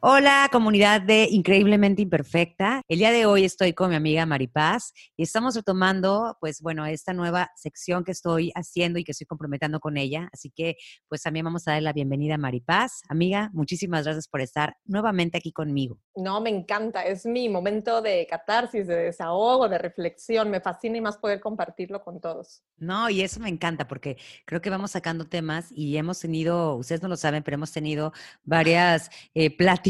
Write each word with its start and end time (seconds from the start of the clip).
Hola, 0.00 0.48
comunidad 0.52 1.00
de 1.00 1.26
Increíblemente 1.28 2.02
Imperfecta. 2.02 2.82
El 2.86 3.00
día 3.00 3.10
de 3.10 3.26
hoy 3.26 3.44
estoy 3.44 3.72
con 3.72 3.90
mi 3.90 3.96
amiga 3.96 4.24
Maripaz 4.26 4.92
y 5.16 5.24
estamos 5.24 5.56
retomando, 5.56 6.36
pues 6.40 6.62
bueno, 6.62 6.86
esta 6.86 7.12
nueva 7.12 7.50
sección 7.56 8.04
que 8.04 8.12
estoy 8.12 8.52
haciendo 8.54 9.00
y 9.00 9.04
que 9.04 9.10
estoy 9.10 9.26
comprometiendo 9.26 9.80
con 9.80 9.96
ella. 9.96 10.28
Así 10.32 10.52
que, 10.54 10.76
pues 11.08 11.22
también 11.22 11.46
vamos 11.46 11.66
a 11.66 11.72
dar 11.72 11.82
la 11.82 11.92
bienvenida 11.92 12.36
a 12.36 12.38
Maripaz. 12.38 13.02
Amiga, 13.08 13.50
muchísimas 13.52 14.04
gracias 14.04 14.28
por 14.28 14.40
estar 14.40 14.76
nuevamente 14.84 15.36
aquí 15.36 15.50
conmigo. 15.50 15.98
No, 16.14 16.40
me 16.40 16.50
encanta. 16.50 17.02
Es 17.04 17.26
mi 17.26 17.48
momento 17.48 18.00
de 18.00 18.24
catarsis, 18.30 18.86
de 18.86 18.94
desahogo, 18.94 19.68
de 19.68 19.78
reflexión. 19.78 20.48
Me 20.48 20.60
fascina 20.60 20.98
y 20.98 21.00
más 21.00 21.16
poder 21.16 21.40
compartirlo 21.40 22.04
con 22.04 22.20
todos. 22.20 22.62
No, 22.76 23.10
y 23.10 23.22
eso 23.22 23.40
me 23.40 23.48
encanta 23.48 23.88
porque 23.88 24.16
creo 24.44 24.60
que 24.60 24.70
vamos 24.70 24.92
sacando 24.92 25.26
temas 25.26 25.72
y 25.72 25.96
hemos 25.96 26.20
tenido, 26.20 26.76
ustedes 26.76 27.02
no 27.02 27.08
lo 27.08 27.16
saben, 27.16 27.42
pero 27.42 27.56
hemos 27.56 27.72
tenido 27.72 28.12
varias 28.44 29.10
eh, 29.34 29.50
pláticas 29.56 29.87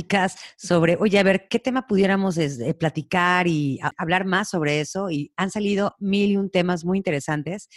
sobre, 0.56 0.96
oye, 0.96 1.18
a 1.18 1.22
ver, 1.22 1.48
¿qué 1.48 1.58
tema 1.58 1.86
pudiéramos 1.86 2.36
este, 2.38 2.74
platicar 2.74 3.46
y 3.46 3.78
hablar 3.96 4.24
más 4.24 4.50
sobre 4.50 4.80
eso? 4.80 5.10
Y 5.10 5.32
han 5.36 5.50
salido 5.50 5.94
mil 5.98 6.30
y 6.30 6.36
un 6.36 6.50
temas 6.50 6.84
muy 6.84 6.98
interesantes. 6.98 7.68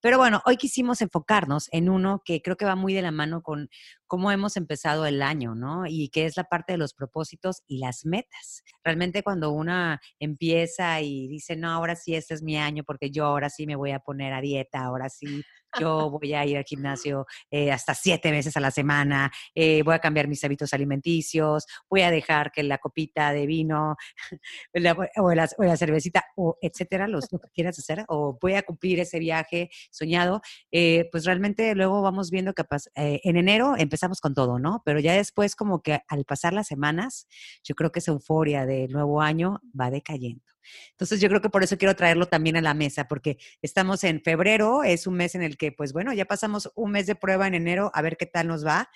Pero 0.00 0.18
bueno, 0.18 0.40
hoy 0.46 0.56
quisimos 0.56 1.00
enfocarnos 1.00 1.68
en 1.72 1.88
uno 1.88 2.22
que 2.24 2.40
creo 2.40 2.56
que 2.56 2.64
va 2.64 2.76
muy 2.76 2.94
de 2.94 3.02
la 3.02 3.10
mano 3.10 3.42
con 3.42 3.68
cómo 4.06 4.30
hemos 4.30 4.56
empezado 4.56 5.04
el 5.06 5.20
año, 5.20 5.54
¿no? 5.54 5.84
Y 5.86 6.10
que 6.10 6.26
es 6.26 6.36
la 6.36 6.44
parte 6.44 6.74
de 6.74 6.78
los 6.78 6.94
propósitos 6.94 7.62
y 7.66 7.78
las 7.78 8.04
metas. 8.04 8.62
Realmente 8.84 9.22
cuando 9.22 9.50
una 9.50 10.00
empieza 10.20 11.00
y 11.00 11.26
dice, 11.28 11.56
no, 11.56 11.70
ahora 11.70 11.96
sí, 11.96 12.14
este 12.14 12.34
es 12.34 12.42
mi 12.42 12.56
año 12.56 12.84
porque 12.84 13.10
yo 13.10 13.24
ahora 13.24 13.50
sí 13.50 13.66
me 13.66 13.74
voy 13.74 13.90
a 13.90 13.98
poner 13.98 14.32
a 14.32 14.40
dieta, 14.40 14.84
ahora 14.84 15.08
sí 15.08 15.42
yo 15.80 16.10
voy 16.10 16.34
a 16.34 16.44
ir 16.44 16.56
al 16.56 16.64
gimnasio 16.64 17.26
eh, 17.50 17.70
hasta 17.70 17.94
siete 17.94 18.30
veces 18.30 18.56
a 18.56 18.60
la 18.60 18.70
semana, 18.70 19.30
eh, 19.54 19.82
voy 19.82 19.94
a 19.94 19.98
cambiar 19.98 20.28
mis 20.28 20.42
hábitos 20.44 20.72
alimenticios, 20.72 21.66
voy 21.88 22.02
a 22.02 22.10
dejar 22.10 22.52
que 22.52 22.62
la 22.62 22.78
copita 22.78 23.32
de 23.32 23.46
vino 23.46 23.96
o, 25.16 25.34
la, 25.34 25.76
cervecita, 25.76 26.24
o 26.36 26.56
etcétera, 26.60 27.08
lo 27.08 27.20
que 27.20 27.48
quieras 27.52 27.78
hacer, 27.78 28.04
o 28.08 28.38
voy 28.40 28.54
a 28.54 28.62
cumplir 28.62 29.00
ese 29.00 29.18
viaje 29.18 29.70
soñado, 29.90 30.40
eh, 30.70 31.08
pues 31.10 31.24
realmente 31.24 31.74
luego 31.74 32.02
vamos 32.02 32.30
viendo 32.30 32.52
que 32.52 32.64
en 32.94 33.36
enero 33.36 33.74
empezamos 33.78 34.20
con 34.20 34.34
todo, 34.34 34.58
¿no? 34.58 34.82
Pero 34.84 35.00
ya 35.00 35.14
después 35.14 35.54
como 35.54 35.82
que 35.82 36.00
al 36.08 36.24
pasar 36.24 36.52
las 36.52 36.66
semanas, 36.66 37.26
yo 37.62 37.74
creo 37.74 37.92
que 37.92 38.00
esa 38.00 38.12
euforia 38.12 38.66
del 38.66 38.90
nuevo 38.90 39.20
año 39.20 39.60
va 39.78 39.90
decayendo. 39.90 40.55
Entonces 40.90 41.20
yo 41.20 41.28
creo 41.28 41.40
que 41.40 41.50
por 41.50 41.62
eso 41.62 41.76
quiero 41.76 41.96
traerlo 41.96 42.26
también 42.26 42.56
a 42.56 42.60
la 42.60 42.74
mesa, 42.74 43.08
porque 43.08 43.38
estamos 43.62 44.04
en 44.04 44.22
febrero, 44.22 44.84
es 44.84 45.06
un 45.06 45.14
mes 45.14 45.34
en 45.34 45.42
el 45.42 45.56
que, 45.56 45.72
pues 45.72 45.92
bueno, 45.92 46.12
ya 46.12 46.24
pasamos 46.24 46.70
un 46.74 46.92
mes 46.92 47.06
de 47.06 47.14
prueba 47.14 47.46
en 47.46 47.54
enero, 47.54 47.90
a 47.94 48.02
ver 48.02 48.16
qué 48.16 48.26
tal 48.26 48.48
nos 48.48 48.66
va. 48.66 48.88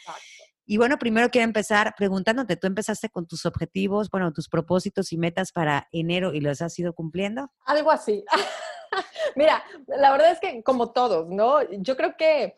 Y 0.66 0.76
bueno, 0.76 0.98
primero 0.98 1.31
quiero 1.31 1.47
empezar 1.47 1.94
preguntándote, 1.97 2.56
¿tú 2.56 2.69
empezaste 2.69 3.08
con 3.08 3.26
tus 3.26 3.44
objetivos, 3.44 4.08
bueno, 4.08 4.32
tus 4.32 4.48
propósitos 4.48 5.12
y 5.12 5.19
metas 5.19 5.50
para 5.50 5.88
enero 5.91 6.32
y 6.32 6.41
los 6.41 6.62
has 6.62 6.78
ido 6.78 6.92
cumpliendo? 6.92 7.50
Algo 7.64 7.91
así. 7.91 8.25
Mira, 9.37 9.64
la 9.88 10.12
verdad 10.12 10.31
es 10.32 10.41
que 10.41 10.62
como 10.62 10.92
todos, 10.92 11.28
¿no? 11.28 11.58
Yo 11.72 11.97
creo 11.97 12.16
que 12.16 12.54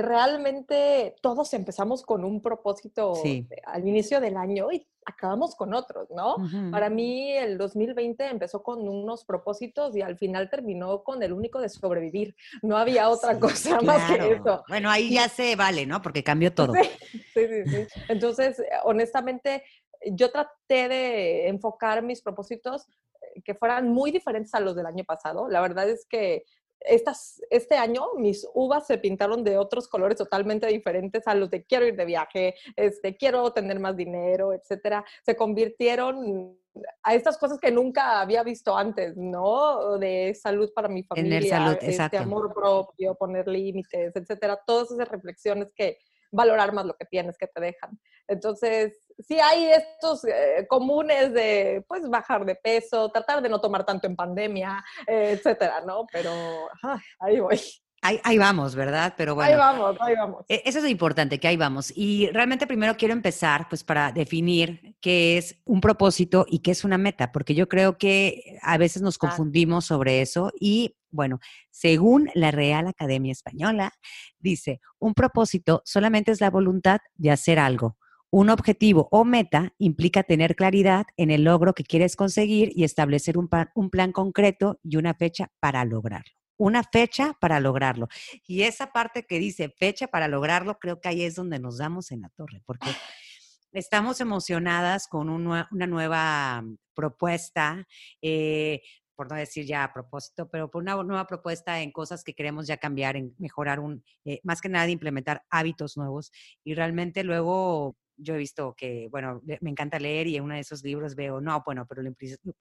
realmente 0.00 1.14
todos 1.20 1.52
empezamos 1.52 2.02
con 2.02 2.24
un 2.24 2.40
propósito 2.40 3.14
al 3.64 3.86
inicio 3.86 4.20
del 4.20 4.36
año 4.36 4.72
y 4.72 4.86
acabamos 5.04 5.54
con 5.54 5.74
otros, 5.74 6.08
¿no? 6.10 6.36
Para 6.70 6.88
mí 6.88 7.32
el 7.32 7.58
2020 7.58 8.26
empezó 8.26 8.62
con 8.62 8.88
unos 8.88 9.24
propósitos 9.24 9.96
y 9.96 10.00
al 10.00 10.16
final 10.16 10.48
terminó 10.48 11.02
con 11.02 11.22
el 11.22 11.32
único 11.32 11.60
de 11.60 11.68
sobrevivir. 11.68 12.34
No 12.62 12.76
había 12.76 13.08
otra 13.08 13.38
cosa 13.38 13.80
más 13.82 14.10
que 14.10 14.34
eso. 14.34 14.64
Bueno, 14.68 14.90
ahí 14.90 15.12
ya 15.12 15.28
se 15.28 15.56
vale, 15.56 15.84
¿no? 15.86 16.00
Porque 16.00 16.22
cambió 16.22 16.54
todo. 16.54 16.72
Sí, 16.74 17.18
sí, 17.34 17.64
sí. 17.66 17.86
Entonces, 18.08 18.62
honestamente, 18.84 19.64
yo 20.12 20.30
traté 20.30 20.88
de 20.88 21.48
enfocar 21.48 22.02
mis 22.02 22.22
propósitos 22.22 22.88
eh, 22.88 23.42
que 23.42 23.54
fueran 23.54 23.88
muy 23.88 24.10
diferentes 24.10 24.54
a 24.54 24.60
los 24.60 24.74
del 24.74 24.86
año 24.86 25.04
pasado. 25.04 25.48
La 25.48 25.60
verdad 25.60 25.88
es 25.88 26.06
que 26.08 26.44
estas, 26.84 27.42
este 27.50 27.76
año 27.76 28.14
mis 28.16 28.46
uvas 28.54 28.86
se 28.86 28.98
pintaron 28.98 29.44
de 29.44 29.58
otros 29.58 29.88
colores 29.88 30.16
totalmente 30.16 30.66
diferentes 30.66 31.26
a 31.26 31.34
los 31.34 31.50
de 31.50 31.64
quiero 31.64 31.86
ir 31.86 31.96
de 31.96 32.04
viaje, 32.04 32.54
este, 32.76 33.16
quiero 33.16 33.52
tener 33.52 33.78
más 33.80 33.96
dinero, 33.96 34.52
etcétera. 34.52 35.04
Se 35.24 35.36
convirtieron 35.36 36.58
a 37.02 37.14
estas 37.14 37.36
cosas 37.38 37.58
que 37.58 37.70
nunca 37.70 38.20
había 38.20 38.42
visto 38.42 38.76
antes, 38.76 39.16
¿no? 39.16 39.98
De 39.98 40.34
salud 40.34 40.72
para 40.74 40.88
mi 40.88 41.02
familia, 41.02 41.58
salud, 41.58 41.78
este, 41.80 42.16
amor 42.16 42.52
propio, 42.54 43.14
poner 43.14 43.46
límites, 43.46 44.14
etcétera. 44.14 44.58
Todas 44.66 44.90
esas 44.90 45.08
reflexiones 45.08 45.72
que 45.74 45.98
valorar 46.32 46.72
más 46.72 46.86
lo 46.86 46.94
que 46.94 47.04
tienes, 47.04 47.38
que 47.38 47.46
te 47.46 47.60
dejan. 47.60 48.00
Entonces, 48.26 48.98
sí 49.18 49.38
hay 49.38 49.66
estos 49.70 50.24
eh, 50.24 50.66
comunes 50.68 51.32
de, 51.32 51.84
pues, 51.86 52.08
bajar 52.08 52.44
de 52.44 52.56
peso, 52.56 53.10
tratar 53.10 53.42
de 53.42 53.48
no 53.48 53.60
tomar 53.60 53.84
tanto 53.84 54.06
en 54.06 54.16
pandemia, 54.16 54.82
eh, 55.06 55.32
etcétera, 55.36 55.82
¿no? 55.82 56.06
Pero 56.10 56.32
ahí 57.20 57.38
voy. 57.38 57.60
Ahí, 58.04 58.36
vamos, 58.36 58.74
¿verdad? 58.74 59.14
Pero 59.16 59.36
bueno. 59.36 59.52
Ahí 59.52 59.56
vamos, 59.56 59.96
ahí 60.00 60.14
vamos. 60.16 60.44
E, 60.48 60.60
eso 60.64 60.78
es 60.78 60.84
lo 60.84 60.90
importante, 60.90 61.38
que 61.38 61.46
ahí 61.46 61.56
vamos. 61.56 61.92
Y 61.94 62.28
realmente 62.32 62.66
primero 62.66 62.96
quiero 62.96 63.14
empezar, 63.14 63.68
pues, 63.68 63.84
para 63.84 64.10
definir 64.10 64.96
qué 65.00 65.38
es 65.38 65.60
un 65.64 65.80
propósito 65.80 66.44
y 66.48 66.58
qué 66.58 66.72
es 66.72 66.84
una 66.84 66.98
meta, 66.98 67.30
porque 67.30 67.54
yo 67.54 67.68
creo 67.68 67.98
que 67.98 68.58
a 68.60 68.76
veces 68.76 69.02
nos 69.02 69.18
confundimos 69.18 69.84
sobre 69.84 70.20
eso 70.20 70.50
y 70.58 70.96
bueno, 71.12 71.40
según 71.70 72.30
la 72.34 72.50
Real 72.50 72.88
Academia 72.88 73.32
Española, 73.32 73.92
dice, 74.38 74.80
un 74.98 75.14
propósito 75.14 75.82
solamente 75.84 76.32
es 76.32 76.40
la 76.40 76.50
voluntad 76.50 77.00
de 77.14 77.30
hacer 77.30 77.58
algo. 77.58 77.98
Un 78.30 78.48
objetivo 78.48 79.08
o 79.10 79.24
meta 79.24 79.74
implica 79.76 80.22
tener 80.22 80.56
claridad 80.56 81.04
en 81.18 81.30
el 81.30 81.44
logro 81.44 81.74
que 81.74 81.84
quieres 81.84 82.16
conseguir 82.16 82.72
y 82.74 82.84
establecer 82.84 83.36
un, 83.36 83.48
plan 83.90 84.12
concreto 84.12 84.80
y 84.82 84.96
una 84.96 85.12
fecha 85.12 85.52
para 85.60 85.84
lograrlo. 85.84 86.41
Una 86.62 86.84
fecha 86.84 87.36
para 87.40 87.58
lograrlo. 87.58 88.06
Y 88.46 88.62
esa 88.62 88.92
parte 88.92 89.26
que 89.26 89.40
dice 89.40 89.68
fecha 89.68 90.06
para 90.06 90.28
lograrlo, 90.28 90.78
creo 90.78 91.00
que 91.00 91.08
ahí 91.08 91.22
es 91.22 91.34
donde 91.34 91.58
nos 91.58 91.78
damos 91.78 92.12
en 92.12 92.20
la 92.20 92.28
torre, 92.28 92.62
porque 92.64 92.88
estamos 93.72 94.20
emocionadas 94.20 95.08
con 95.08 95.28
una 95.28 95.66
nueva 95.88 96.62
propuesta. 96.94 97.84
Eh, 98.20 98.80
por 99.16 99.28
no 99.30 99.36
decir 99.36 99.66
ya 99.66 99.84
a 99.84 99.92
propósito, 99.92 100.48
pero 100.48 100.70
por 100.70 100.82
una 100.82 100.94
nueva 101.02 101.26
propuesta 101.26 101.80
en 101.80 101.92
cosas 101.92 102.24
que 102.24 102.34
queremos 102.34 102.66
ya 102.66 102.76
cambiar, 102.78 103.16
en 103.16 103.34
mejorar 103.38 103.78
un, 103.78 104.02
eh, 104.24 104.40
más 104.42 104.60
que 104.60 104.68
nada 104.68 104.88
implementar 104.88 105.44
hábitos 105.50 105.96
nuevos. 105.96 106.32
Y 106.64 106.74
realmente 106.74 107.22
luego 107.22 107.96
yo 108.22 108.34
he 108.34 108.38
visto 108.38 108.74
que, 108.76 109.08
bueno, 109.10 109.40
me 109.60 109.70
encanta 109.70 109.98
leer 109.98 110.26
y 110.26 110.36
en 110.36 110.44
uno 110.44 110.54
de 110.54 110.60
esos 110.60 110.82
libros 110.82 111.14
veo, 111.14 111.40
no, 111.40 111.62
bueno, 111.64 111.86
pero 111.88 112.02
lo, 112.02 112.12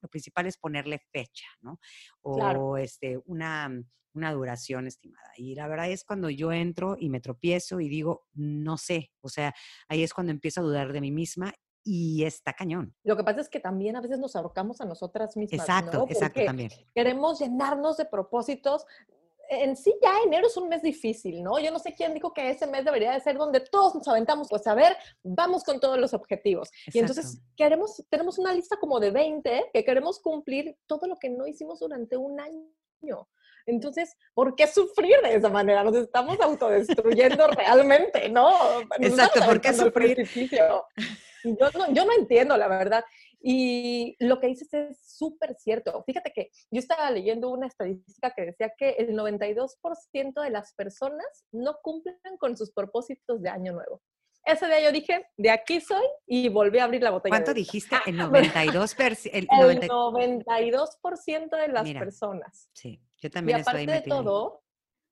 principal 0.10 0.48
es 0.48 0.58
ponerle 0.58 1.00
fecha, 1.12 1.48
¿no? 1.62 1.80
O 2.22 2.78
este, 2.78 3.20
una, 3.26 3.70
una 4.14 4.34
duración 4.34 4.88
estimada. 4.88 5.32
Y 5.38 5.56
la 5.56 5.68
verdad 5.68 5.90
es 5.90 6.04
cuando 6.04 6.30
yo 6.30 6.52
entro 6.52 6.96
y 7.00 7.10
me 7.10 7.22
tropiezo 7.22 7.80
y 7.80 7.90
digo, 7.90 8.28
no 8.34 8.78
sé, 8.78 9.12
o 9.22 9.30
sea, 9.30 9.54
ahí 9.88 10.04
es 10.04 10.14
cuando 10.14 10.32
empiezo 10.32 10.62
a 10.62 10.64
dudar 10.64 10.92
de 10.94 11.02
mí 11.02 11.12
misma 11.12 11.54
y 11.84 12.24
está 12.24 12.54
cañón. 12.54 12.96
Lo 13.04 13.18
que 13.18 13.24
pasa 13.24 13.42
es 13.42 13.50
que 13.50 13.60
también 13.60 13.96
a 13.96 14.02
veces 14.02 14.20
nos 14.20 14.36
ahorcamos 14.36 14.82
a 14.82 14.86
nosotras 14.86 15.36
mismas. 15.36 15.60
Exacto, 15.60 16.06
exacto 16.10 16.44
también. 16.46 16.72
Queremos 16.94 17.40
llenarnos 17.40 17.98
de 17.98 18.06
propósitos. 18.06 18.86
En 19.54 19.76
sí 19.76 19.94
ya 20.02 20.14
enero 20.26 20.48
es 20.48 20.56
un 20.56 20.70
mes 20.70 20.82
difícil, 20.82 21.44
¿no? 21.44 21.60
Yo 21.60 21.72
no 21.72 21.80
sé 21.80 21.94
quién 21.94 22.14
dijo 22.14 22.34
que 22.34 22.50
ese 22.50 22.68
mes 22.68 22.86
debería 22.86 23.12
de 23.12 23.20
ser 23.20 23.38
donde 23.38 23.60
todos 23.60 23.94
nos 23.96 24.08
aventamos, 24.08 24.48
pues 24.50 24.66
a 24.66 24.74
ver, 24.74 24.96
vamos 25.24 25.66
con 25.66 25.82
todos 25.82 26.00
los 26.00 26.14
objetivos. 26.14 26.72
Y 26.94 27.00
entonces 27.00 27.42
queremos, 27.58 28.02
tenemos 28.10 28.40
una 28.40 28.54
lista 28.54 28.78
como 28.78 28.98
de 29.02 29.12
20 29.12 29.72
que 29.74 29.84
queremos 29.84 30.22
cumplir 30.22 30.78
todo 30.88 31.06
lo 31.06 31.18
que 31.18 31.30
no 31.30 31.46
hicimos 31.48 31.80
durante 31.82 32.16
un 32.16 32.40
año. 32.40 33.28
Entonces, 33.66 34.16
¿por 34.34 34.56
qué 34.56 34.68
sufrir 34.68 35.18
de 35.22 35.36
esa 35.36 35.50
manera? 35.50 35.84
Nos 35.84 35.96
estamos 35.96 36.40
autodestruyendo 36.40 37.48
realmente, 37.52 38.30
¿no? 38.30 38.52
Exacto, 39.00 39.42
¿por 39.46 39.60
qué 39.60 39.74
sufrir? 39.74 40.18
Yo 41.44 41.70
no, 41.74 41.92
yo 41.92 42.06
no 42.06 42.14
entiendo, 42.14 42.56
la 42.56 42.68
verdad. 42.68 43.04
Y 43.44 44.16
lo 44.20 44.40
que 44.40 44.48
dices 44.48 44.72
es 44.74 45.18
súper 45.18 45.56
cierto. 45.56 46.04
Fíjate 46.06 46.32
que 46.34 46.52
yo 46.70 46.80
estaba 46.80 47.10
leyendo 47.10 47.50
una 47.50 47.68
estadística 47.68 48.34
que 48.36 48.46
decía 48.46 48.72
que 48.78 48.92
el 48.92 49.16
92% 49.16 50.44
de 50.44 50.50
las 50.52 50.74
personas 50.76 51.26
no 51.52 51.78
cumplen 51.82 52.18
con 52.40 52.56
sus 52.56 52.72
propósitos 52.72 53.42
de 53.42 53.50
año 53.50 53.74
nuevo. 53.74 54.02
Ese 54.44 54.66
día 54.68 54.82
yo 54.82 54.92
dije, 54.92 55.28
de 55.38 55.52
aquí 55.52 55.80
soy 55.82 56.04
y 56.26 56.50
volví 56.50 56.80
a 56.80 56.86
abrir 56.86 57.04
la 57.04 57.12
botella. 57.12 57.32
¿Cuánto 57.32 57.54
dijiste? 57.54 57.96
El 58.06 58.20
92%. 58.20 59.30
El, 59.32 59.48
92% 59.48 61.58
de 61.58 61.68
las 61.68 61.94
personas. 61.94 62.68
Sí, 62.74 63.00
yo 63.20 63.30
también 63.30 63.60
y 63.60 63.62
aparte 63.62 63.86
de 63.86 64.02
todo, 64.02 64.64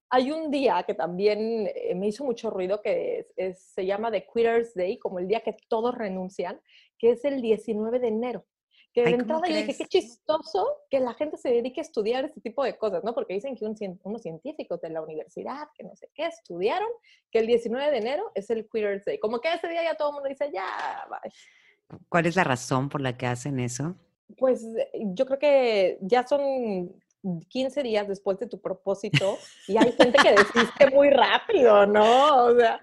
hay 0.10 0.32
un 0.32 0.50
día 0.50 0.82
que 0.84 0.96
también 0.96 1.68
eh, 1.68 1.94
me 1.96 2.08
hizo 2.08 2.24
mucho 2.24 2.50
ruido 2.50 2.82
que 2.82 3.28
se 3.56 3.86
llama 3.86 4.10
The 4.12 4.26
Quitter's 4.34 4.74
Day, 4.74 4.98
como 4.98 5.20
el 5.20 5.28
día 5.28 5.42
que 5.42 5.56
todos 5.68 5.94
renuncian, 5.96 6.60
que 7.00 7.12
es 7.12 7.26
el 7.26 7.42
19 7.42 8.00
de 8.00 8.08
enero. 8.08 8.46
Que 8.94 9.04
de 9.04 9.12
entrada 9.12 9.48
yo 9.48 9.56
dije, 9.56 9.76
qué 9.78 9.86
chistoso 9.86 10.68
que 10.90 11.00
la 11.00 11.14
gente 11.14 11.38
se 11.38 11.50
dedique 11.50 11.80
a 11.80 11.84
estudiar 11.84 12.26
este 12.26 12.42
tipo 12.42 12.64
de 12.64 12.76
cosas, 12.76 13.04
¿no? 13.04 13.14
Porque 13.14 13.36
dicen 13.36 13.56
que 13.56 13.66
unos 13.66 14.22
científicos 14.22 14.82
de 14.82 14.90
la 14.90 15.02
universidad, 15.02 15.68
que 15.76 15.84
no 15.84 15.96
sé 15.96 16.10
qué, 16.16 16.26
estudiaron 16.26 16.90
que 17.32 17.40
el 17.40 17.48
19 17.48 17.92
de 17.92 17.98
enero 17.98 18.32
es 18.34 18.50
el 18.50 18.68
Quitter's 18.68 19.06
Day. 19.06 19.20
Como 19.20 19.40
que 19.40 19.54
ese 19.54 19.68
día 19.68 19.84
ya 19.84 19.96
todo 19.96 20.10
el 20.10 20.14
mundo 20.16 20.30
dice, 20.30 20.50
ya, 20.52 21.08
bye. 21.08 22.00
¿Cuál 22.10 22.26
es 22.26 22.36
la 22.36 22.44
razón 22.44 22.90
por 22.90 23.02
la 23.02 23.16
que 23.16 23.28
hacen 23.28 23.60
eso? 23.60 23.96
Pues 24.38 24.64
eh, 24.64 24.90
yo 25.14 25.26
creo 25.26 25.40
que 25.40 25.98
ya 26.02 26.26
son 26.26 26.92
15 27.50 27.84
días 27.84 28.08
después 28.08 28.40
de 28.40 28.48
tu 28.48 28.62
propósito 28.62 29.38
y 29.68 29.78
hay 29.78 29.92
gente 29.92 30.18
que 30.22 30.32
desiste 30.32 30.90
muy 30.94 31.10
rápido, 31.10 31.86
¿no? 31.86 32.46
O 32.46 32.56
sea, 32.56 32.80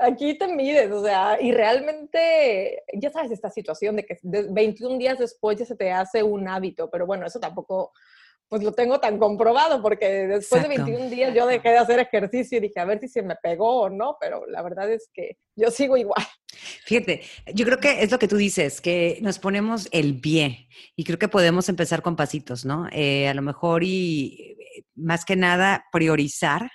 aquí 0.00 0.36
te 0.36 0.48
mides, 0.48 0.90
o 0.90 1.04
sea, 1.04 1.40
y 1.40 1.52
realmente, 1.52 2.82
ya 2.94 3.10
sabes 3.10 3.30
esta 3.30 3.50
situación 3.50 3.96
de 3.96 4.04
que 4.04 4.18
21 4.22 4.98
días 4.98 5.18
después 5.18 5.58
ya 5.58 5.64
se 5.64 5.76
te 5.76 5.92
hace 5.92 6.22
un 6.22 6.48
hábito, 6.48 6.90
pero 6.90 7.06
bueno, 7.06 7.26
eso 7.26 7.38
tampoco 7.38 7.92
pues 8.48 8.62
lo 8.62 8.72
tengo 8.72 9.00
tan 9.00 9.18
comprobado, 9.18 9.82
porque 9.82 10.06
después 10.28 10.62
de 10.62 10.68
21 10.68 11.10
días 11.10 11.34
yo 11.34 11.46
dejé 11.46 11.70
de 11.70 11.78
hacer 11.78 11.98
ejercicio 11.98 12.58
y 12.58 12.60
dije, 12.60 12.78
a 12.78 12.84
ver 12.84 13.00
si 13.00 13.08
se 13.08 13.22
me 13.22 13.34
pegó 13.36 13.82
o 13.82 13.90
no, 13.90 14.16
pero 14.20 14.46
la 14.46 14.62
verdad 14.62 14.90
es 14.90 15.10
que 15.12 15.36
yo 15.56 15.70
sigo 15.70 15.96
igual. 15.96 16.24
Fíjate, 16.84 17.22
yo 17.54 17.64
creo 17.64 17.78
que 17.78 18.02
es 18.02 18.10
lo 18.10 18.18
que 18.18 18.28
tú 18.28 18.36
dices, 18.36 18.80
que 18.80 19.18
nos 19.20 19.38
ponemos 19.38 19.88
el 19.90 20.20
pie 20.20 20.68
y 20.94 21.04
creo 21.04 21.18
que 21.18 21.28
podemos 21.28 21.68
empezar 21.68 22.02
con 22.02 22.16
pasitos, 22.16 22.64
¿no? 22.64 22.86
Eh, 22.92 23.28
a 23.28 23.34
lo 23.34 23.42
mejor 23.42 23.82
y 23.82 24.56
eh, 24.60 24.84
más 24.94 25.24
que 25.24 25.36
nada 25.36 25.84
priorizar 25.90 26.70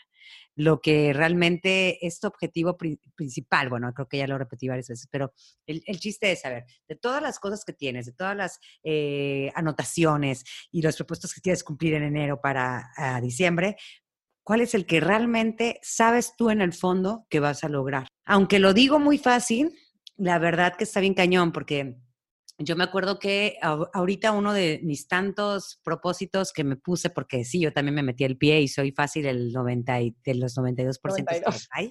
lo 0.56 0.82
que 0.82 1.14
realmente 1.14 2.06
es 2.06 2.20
tu 2.20 2.28
objetivo 2.28 2.78
principal. 3.16 3.70
Bueno, 3.70 3.94
creo 3.94 4.08
que 4.08 4.18
ya 4.18 4.28
lo 4.28 4.38
repetí 4.38 4.68
varias 4.68 4.90
veces, 4.90 5.08
pero 5.10 5.34
el, 5.66 5.82
chiste 6.00 6.32
es 6.32 6.42
saber 6.42 6.66
de 6.88 6.96
todas 6.96 7.22
las 7.22 7.40
cosas 7.40 7.64
que 7.66 7.74
tienes, 7.74 8.06
de 8.06 8.14
todas 8.14 8.36
las 8.36 8.60
eh, 8.84 9.52
anotaciones 9.56 10.44
y 10.72 10.82
los 10.82 10.96
propuestos 10.96 11.34
que 11.34 11.42
quieres 11.42 11.64
cumplir 11.64 11.94
en 11.94 12.04
enero 12.04 12.42
para 12.42 12.92
diciembre, 13.22 13.78
¿cuál 14.44 14.62
es 14.62 14.74
el 14.74 14.86
que 14.86 15.00
realmente 15.00 15.80
sabes 15.82 16.36
tú 16.36 16.50
en 16.50 16.62
el 16.62 16.74
fondo 16.74 17.26
que 17.30 17.40
vas 17.40 17.64
a 17.64 17.70
lograr? 17.70 18.08
Aunque 18.26 18.60
lo 18.60 18.74
digo 18.74 19.00
muy 19.00 19.18
fácil, 19.18 19.74
la 20.18 20.40
verdad 20.40 20.76
que 20.76 20.84
está 20.84 21.00
bien 21.00 21.14
cañón 21.14 21.52
porque 21.52 21.96
yo 22.64 22.76
me 22.76 22.84
acuerdo 22.84 23.20
que 23.20 23.58
ahorita 23.62 24.32
uno 24.32 24.54
de 24.54 24.80
mis 24.84 25.08
tantos 25.08 25.80
propósitos 25.84 26.54
que 26.54 26.64
me 26.64 26.76
puse, 26.76 27.10
porque 27.10 27.44
sí, 27.46 27.60
yo 27.60 27.74
también 27.74 27.96
me 27.96 28.04
metí 28.04 28.24
el 28.24 28.38
pie 28.38 28.62
y 28.62 28.68
soy 28.68 28.92
fácil 28.92 29.26
el 29.26 29.52
90 29.52 29.94
de 29.94 30.36
los 30.36 30.58
92%, 30.58 31.00
92. 31.04 31.68
Hay, 31.72 31.90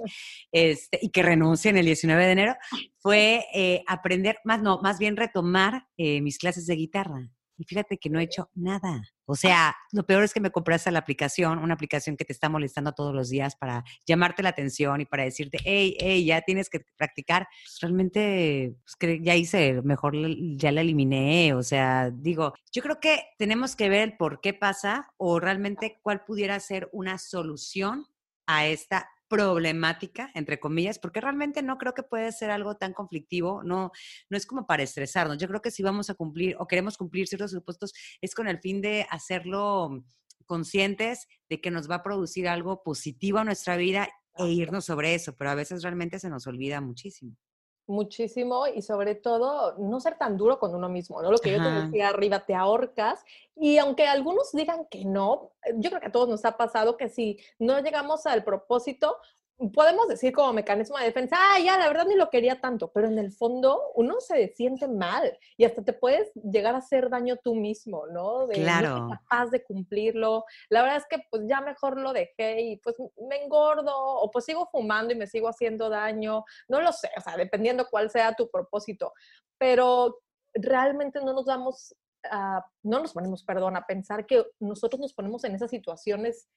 este, 0.52 0.98
y 1.02 1.10
que 1.10 1.22
renuncie 1.22 1.70
en 1.70 1.76
el 1.76 1.86
19 1.86 2.24
de 2.24 2.32
enero, 2.32 2.54
fue 2.98 3.44
eh, 3.54 3.82
aprender, 3.86 4.38
más 4.44 4.62
no, 4.62 4.80
más 4.82 4.98
bien 4.98 5.16
retomar 5.16 5.86
eh, 5.96 6.20
mis 6.20 6.38
clases 6.38 6.66
de 6.66 6.76
guitarra. 6.76 7.30
Y 7.60 7.64
fíjate 7.64 7.98
que 7.98 8.08
no 8.08 8.18
he 8.18 8.22
hecho 8.22 8.48
nada. 8.54 9.02
O 9.26 9.36
sea, 9.36 9.76
lo 9.92 10.06
peor 10.06 10.24
es 10.24 10.32
que 10.32 10.40
me 10.40 10.50
compraste 10.50 10.90
la 10.90 11.00
aplicación, 11.00 11.58
una 11.58 11.74
aplicación 11.74 12.16
que 12.16 12.24
te 12.24 12.32
está 12.32 12.48
molestando 12.48 12.92
todos 12.92 13.14
los 13.14 13.28
días 13.28 13.54
para 13.54 13.84
llamarte 14.06 14.42
la 14.42 14.48
atención 14.48 15.02
y 15.02 15.04
para 15.04 15.24
decirte, 15.24 15.58
hey, 15.62 15.94
hey, 16.00 16.24
ya 16.24 16.40
tienes 16.40 16.70
que 16.70 16.80
practicar. 16.96 17.46
Pues, 17.62 17.78
realmente, 17.82 18.76
pues, 18.98 19.20
ya 19.20 19.36
hice, 19.36 19.82
mejor 19.82 20.14
ya 20.56 20.72
la 20.72 20.80
eliminé. 20.80 21.52
O 21.52 21.62
sea, 21.62 22.10
digo, 22.10 22.54
yo 22.72 22.80
creo 22.80 22.98
que 22.98 23.24
tenemos 23.36 23.76
que 23.76 23.90
ver 23.90 24.00
el 24.00 24.16
por 24.16 24.40
qué 24.40 24.54
pasa 24.54 25.12
o 25.18 25.38
realmente 25.38 25.98
cuál 26.00 26.24
pudiera 26.24 26.58
ser 26.60 26.88
una 26.92 27.18
solución 27.18 28.06
a 28.46 28.66
esta 28.66 29.06
problemática, 29.30 30.30
entre 30.34 30.58
comillas, 30.58 30.98
porque 30.98 31.20
realmente 31.20 31.62
no 31.62 31.78
creo 31.78 31.94
que 31.94 32.02
puede 32.02 32.32
ser 32.32 32.50
algo 32.50 32.76
tan 32.76 32.92
conflictivo, 32.92 33.62
no, 33.62 33.92
no 34.28 34.36
es 34.36 34.44
como 34.44 34.66
para 34.66 34.82
estresarnos. 34.82 35.38
Yo 35.38 35.46
creo 35.46 35.62
que 35.62 35.70
si 35.70 35.84
vamos 35.84 36.10
a 36.10 36.14
cumplir 36.14 36.56
o 36.58 36.66
queremos 36.66 36.98
cumplir 36.98 37.28
ciertos 37.28 37.52
supuestos 37.52 37.92
es 38.20 38.34
con 38.34 38.48
el 38.48 38.58
fin 38.58 38.80
de 38.82 39.06
hacerlo 39.08 40.04
conscientes 40.46 41.28
de 41.48 41.60
que 41.60 41.70
nos 41.70 41.88
va 41.88 41.96
a 41.96 42.02
producir 42.02 42.48
algo 42.48 42.82
positivo 42.82 43.38
a 43.38 43.44
nuestra 43.44 43.76
vida 43.76 44.08
e 44.36 44.48
irnos 44.48 44.84
sobre 44.84 45.14
eso, 45.14 45.36
pero 45.36 45.50
a 45.50 45.54
veces 45.54 45.84
realmente 45.84 46.18
se 46.18 46.28
nos 46.28 46.48
olvida 46.48 46.80
muchísimo 46.80 47.36
muchísimo 47.90 48.66
y 48.66 48.82
sobre 48.82 49.14
todo 49.14 49.74
no 49.78 50.00
ser 50.00 50.16
tan 50.16 50.36
duro 50.36 50.58
con 50.58 50.74
uno 50.74 50.88
mismo, 50.88 51.20
¿no? 51.20 51.30
Lo 51.30 51.38
que 51.38 51.52
yo 51.52 51.62
te 51.62 51.70
decía 51.70 52.08
arriba, 52.08 52.46
te 52.46 52.54
ahorcas 52.54 53.24
y 53.56 53.78
aunque 53.78 54.06
algunos 54.06 54.52
digan 54.52 54.86
que 54.86 55.04
no, 55.04 55.52
yo 55.74 55.90
creo 55.90 56.00
que 56.00 56.06
a 56.06 56.12
todos 56.12 56.28
nos 56.28 56.44
ha 56.44 56.56
pasado 56.56 56.96
que 56.96 57.08
si 57.08 57.38
no 57.58 57.80
llegamos 57.80 58.26
al 58.26 58.44
propósito, 58.44 59.16
podemos 59.68 60.08
decir 60.08 60.32
como 60.32 60.52
mecanismo 60.54 60.96
de 60.96 61.04
defensa, 61.04 61.36
ah, 61.38 61.58
ya, 61.60 61.76
la 61.76 61.88
verdad 61.88 62.06
ni 62.06 62.14
lo 62.14 62.30
quería 62.30 62.60
tanto, 62.60 62.90
pero 62.92 63.08
en 63.08 63.18
el 63.18 63.30
fondo 63.30 63.92
uno 63.94 64.20
se 64.20 64.48
siente 64.54 64.88
mal 64.88 65.38
y 65.56 65.64
hasta 65.64 65.84
te 65.84 65.92
puedes 65.92 66.32
llegar 66.34 66.74
a 66.74 66.78
hacer 66.78 67.10
daño 67.10 67.36
tú 67.36 67.54
mismo, 67.54 68.06
¿no? 68.06 68.46
De 68.46 68.54
claro. 68.54 69.00
no 69.00 69.10
capaz 69.10 69.50
de 69.50 69.62
cumplirlo. 69.62 70.44
La 70.70 70.82
verdad 70.82 70.98
es 70.98 71.06
que 71.06 71.22
pues 71.30 71.42
ya 71.46 71.60
mejor 71.60 71.98
lo 71.98 72.12
dejé 72.12 72.62
y 72.62 72.76
pues 72.78 72.96
me 73.28 73.44
engordo 73.44 73.94
o 73.94 74.30
pues 74.30 74.46
sigo 74.46 74.66
fumando 74.72 75.12
y 75.12 75.16
me 75.16 75.26
sigo 75.26 75.48
haciendo 75.48 75.90
daño, 75.90 76.44
no 76.68 76.80
lo 76.80 76.92
sé, 76.92 77.10
o 77.16 77.20
sea, 77.20 77.36
dependiendo 77.36 77.86
cuál 77.90 78.10
sea 78.10 78.34
tu 78.34 78.50
propósito, 78.50 79.12
pero 79.58 80.20
realmente 80.54 81.20
no 81.20 81.34
nos 81.34 81.44
damos, 81.44 81.94
no 82.82 83.00
nos 83.00 83.12
ponemos, 83.12 83.44
perdón, 83.44 83.76
a 83.76 83.86
pensar 83.86 84.26
que 84.26 84.46
nosotros 84.58 85.00
nos 85.00 85.12
ponemos 85.12 85.44
en 85.44 85.54
esas 85.54 85.70
situaciones 85.70 86.48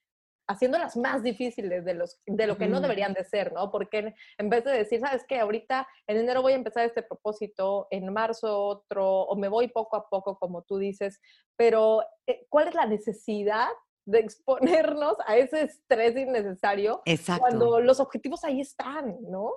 haciéndolas 0.48 0.98
más 0.98 1.24
difíciles 1.24 1.86
de, 1.86 1.94
los, 1.94 2.20
de 2.26 2.48
lo 2.48 2.58
que 2.58 2.68
no 2.68 2.82
deberían 2.82 3.14
de 3.14 3.24
ser, 3.24 3.54
¿no? 3.54 3.72
Porque 3.72 4.14
en 4.38 4.50
vez 4.50 4.64
de 4.64 4.72
decir, 4.72 5.00
sabes 5.00 5.24
que 5.28 5.40
ahorita 5.40 5.88
en 6.08 6.18
enero 6.18 6.42
voy 6.42 6.54
a 6.54 6.58
empezar 6.58 6.86
este 6.86 7.04
propósito, 7.04 7.88
en 7.92 8.12
marzo 8.12 8.62
otro, 8.62 9.22
o 9.22 9.36
me 9.36 9.48
voy 9.48 9.68
poco 9.70 9.96
a 9.96 10.10
poco, 10.10 10.38
como 10.38 10.64
tú 10.64 10.78
dices, 10.78 11.20
pero 11.56 12.02
eh, 12.28 12.46
¿cuál 12.50 12.68
es 12.68 12.76
la 12.76 12.86
necesidad 12.86 13.70
de 14.06 14.20
exponernos 14.20 15.16
a 15.26 15.38
ese 15.38 15.64
estrés 15.64 16.18
innecesario 16.18 17.02
cuando 17.40 17.80
los 17.80 18.00
objetivos 18.00 18.44
ahí 18.44 18.60
están, 18.60 19.18
¿no? 19.30 19.52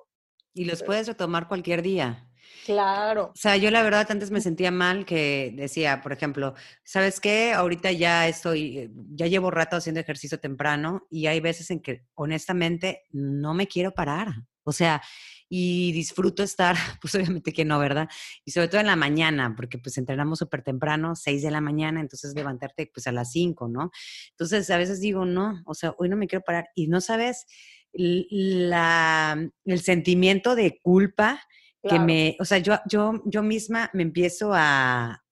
Y 0.55 0.65
los 0.65 0.83
puedes 0.83 1.07
retomar 1.07 1.49
cualquier 1.49 1.83
día. 1.83 2.31
Claro. 2.65 3.27
O 3.27 3.37
sea, 3.37 3.57
yo 3.57 3.71
la 3.71 3.83
verdad 3.83 4.07
antes 4.11 4.31
me 4.31 4.41
sentía 4.41 4.71
mal 4.73 5.07
que 5.07 5.53
decía, 5.55 6.01
por 6.03 6.13
ejemplo, 6.13 6.55
¿sabes 6.83 7.21
qué? 7.21 7.53
Ahorita 7.53 7.93
ya 7.93 8.27
estoy, 8.27 8.79
eh, 8.79 8.91
ya 9.15 9.27
llevo 9.29 9.53
rato 9.53 9.77
haciendo 9.77 10.01
ejercicio 10.01 10.41
temprano 10.41 11.07
y 11.09 11.27
hay 11.27 11.39
veces 11.41 11.71
en 11.71 11.81
que 11.81 12.05
honestamente 12.15 13.05
no 13.13 13.55
me 13.55 13.69
quiero 13.69 13.95
parar. 13.95 14.35
O 14.65 14.73
sea, 14.73 15.01
y 15.49 15.93
disfruto 15.93 16.43
estar, 16.43 16.75
pues 17.01 17.15
obviamente 17.15 17.53
que 17.53 17.65
no, 17.65 17.79
¿verdad? 17.79 18.09
Y 18.45 18.51
sobre 18.51 18.69
todo 18.69 18.81
en 18.81 18.89
la 18.89 18.97
mañana, 18.97 19.55
porque 19.57 19.79
pues 19.79 19.97
entrenamos 19.99 20.41
súper 20.41 20.63
temprano, 20.63 21.15
6 21.15 21.43
de 21.43 21.53
la 21.53 21.61
mañana, 21.61 22.01
entonces 22.01 22.35
levantarte 22.35 22.91
pues 22.93 23.07
a 23.07 23.13
las 23.13 23.31
5, 23.31 23.69
¿no? 23.69 23.91
Entonces 24.31 24.69
a 24.71 24.77
veces 24.77 25.01
digo, 25.01 25.25
no, 25.25 25.63
o 25.67 25.75
sea, 25.75 25.95
hoy 25.99 26.09
no 26.09 26.17
me 26.17 26.27
quiero 26.27 26.45
parar. 26.45 26.69
Y 26.75 26.89
no 26.89 27.01
sabes 27.01 27.47
la, 27.93 29.39
el 29.65 29.81
sentimiento 29.81 30.55
de 30.55 30.81
culpa 30.83 31.41
que 31.89 31.99
me, 31.99 32.37
o 32.41 32.45
sea, 32.45 32.59
yo, 32.59 32.79
yo, 32.89 33.23
yo 33.25 33.43
misma 33.43 33.91
me 33.93 34.03
empiezo 34.03 34.53
a, 34.55 35.23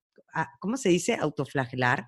¿cómo 0.59 0.77
se 0.77 0.89
dice? 0.89 1.15
Autoflagelar. 1.15 2.07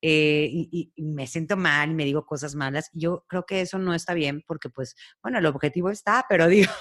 Eh, 0.00 0.48
y, 0.50 0.92
me 0.96 1.26
siento 1.26 1.56
mal 1.56 1.90
y 1.90 1.94
me 1.94 2.04
digo 2.04 2.26
cosas 2.26 2.54
malas. 2.54 2.90
Yo 2.92 3.24
creo 3.28 3.46
que 3.46 3.60
eso 3.60 3.78
no 3.78 3.94
está 3.94 4.14
bien 4.14 4.42
porque, 4.46 4.68
pues, 4.68 4.94
bueno, 5.22 5.38
el 5.38 5.46
objetivo 5.46 5.90
está, 5.90 6.26
pero 6.28 6.46
digo, 6.48 6.72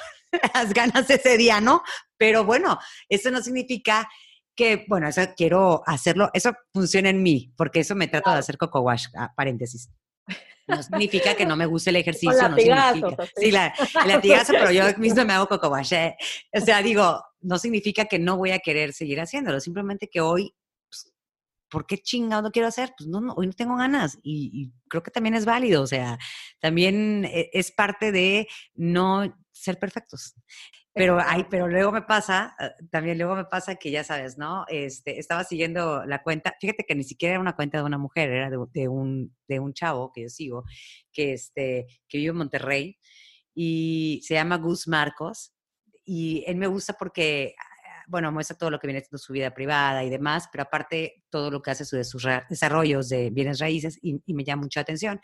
las 0.53 0.73
ganas 0.73 1.09
ese 1.09 1.37
día, 1.37 1.61
¿no? 1.61 1.83
Pero 2.17 2.43
bueno, 2.43 2.77
eso 3.09 3.31
no 3.31 3.41
significa 3.41 4.07
que, 4.55 4.85
bueno, 4.87 5.07
eso 5.07 5.21
quiero 5.35 5.81
hacerlo, 5.85 6.29
eso 6.33 6.53
funciona 6.73 7.09
en 7.09 7.23
mí, 7.23 7.53
porque 7.57 7.79
eso 7.79 7.95
me 7.95 8.07
trato 8.07 8.31
de 8.31 8.37
hacer 8.37 8.57
coco 8.57 8.81
wash, 8.81 9.07
ah, 9.17 9.33
paréntesis. 9.35 9.89
No 10.67 10.81
significa 10.81 11.35
que 11.35 11.45
no 11.45 11.55
me 11.55 11.65
guste 11.65 11.89
el 11.89 11.97
ejercicio, 11.97 12.49
no 12.49 12.55
significa. 12.55 12.93
Sí, 13.35 13.51
la, 13.51 13.73
el 14.03 14.07
latigazo, 14.07 14.53
pero 14.53 14.71
yo 14.71 14.83
mismo 14.97 15.25
me 15.25 15.33
hago 15.33 15.47
coco 15.47 15.69
wash. 15.69 15.93
Eh. 15.93 16.15
O 16.53 16.61
sea, 16.61 16.81
digo, 16.81 17.21
no 17.41 17.57
significa 17.57 18.05
que 18.05 18.19
no 18.19 18.37
voy 18.37 18.51
a 18.51 18.59
querer 18.59 18.93
seguir 18.93 19.19
haciéndolo, 19.19 19.59
simplemente 19.59 20.07
que 20.07 20.21
hoy, 20.21 20.55
pues, 20.89 21.13
¿por 21.69 21.85
qué 21.85 21.97
chingado 21.97 22.43
no 22.43 22.51
quiero 22.51 22.67
hacer? 22.67 22.93
Pues 22.97 23.09
no, 23.09 23.19
no, 23.19 23.33
hoy 23.33 23.47
no 23.47 23.53
tengo 23.53 23.75
ganas 23.75 24.17
y, 24.23 24.49
y 24.53 24.71
creo 24.87 25.03
que 25.03 25.11
también 25.11 25.35
es 25.35 25.45
válido, 25.45 25.81
o 25.81 25.87
sea, 25.87 26.17
también 26.59 27.25
e, 27.25 27.49
es 27.51 27.71
parte 27.71 28.11
de 28.11 28.47
no 28.73 29.35
ser 29.51 29.77
perfectos. 29.79 30.35
Pero, 30.95 31.19
ay, 31.25 31.45
pero 31.49 31.67
luego 31.67 31.91
me 31.91 32.03
pasa, 32.03 32.55
ah, 32.59 32.71
también 32.91 33.17
luego 33.17 33.35
me 33.35 33.45
pasa 33.45 33.75
que 33.75 33.89
ya 33.89 34.03
sabes, 34.03 34.37
¿no? 34.37 34.65
Este, 34.67 35.19
estaba 35.19 35.43
siguiendo 35.43 36.05
la 36.05 36.21
cuenta, 36.21 36.53
fíjate 36.61 36.83
que 36.87 36.93
ni 36.93 37.03
siquiera 37.03 37.33
era 37.33 37.41
una 37.41 37.55
cuenta 37.55 37.79
de 37.79 37.83
una 37.83 37.97
mujer, 37.97 38.29
era 38.29 38.49
de, 38.51 38.57
de 38.73 38.87
un, 38.87 39.35
de 39.47 39.59
un 39.59 39.73
chavo 39.73 40.11
que 40.13 40.21
yo 40.23 40.29
sigo, 40.29 40.63
que, 41.11 41.33
este, 41.33 41.87
que 42.07 42.19
vive 42.19 42.29
en 42.29 42.37
Monterrey 42.37 42.97
y 43.55 44.21
se 44.23 44.35
llama 44.35 44.57
Gus 44.57 44.87
Marcos. 44.87 45.53
Y 46.05 46.43
él 46.47 46.57
me 46.57 46.67
gusta 46.67 46.93
porque, 46.93 47.55
ah, 47.59 48.03
bueno, 48.07 48.31
muestra 48.31 48.57
todo 48.57 48.69
lo 48.69 48.79
que 48.79 48.87
viene 48.87 49.01
siendo 49.01 49.17
su 49.17 49.33
vida 49.33 49.51
privada 49.53 50.03
y 50.03 50.11
demás, 50.11 50.47
pero 50.51 50.63
aparte 50.63 51.23
todo 51.31 51.49
lo 51.49 51.61
que 51.63 51.71
hace 51.71 51.85
de 51.97 52.03
sus 52.03 52.23
desarrollos 52.49 53.09
de 53.09 53.31
bienes 53.31 53.59
raíces 53.59 53.97
y, 54.01 54.21
y 54.25 54.33
me 54.35 54.43
llama 54.43 54.63
mucha 54.63 54.81
atención. 54.81 55.19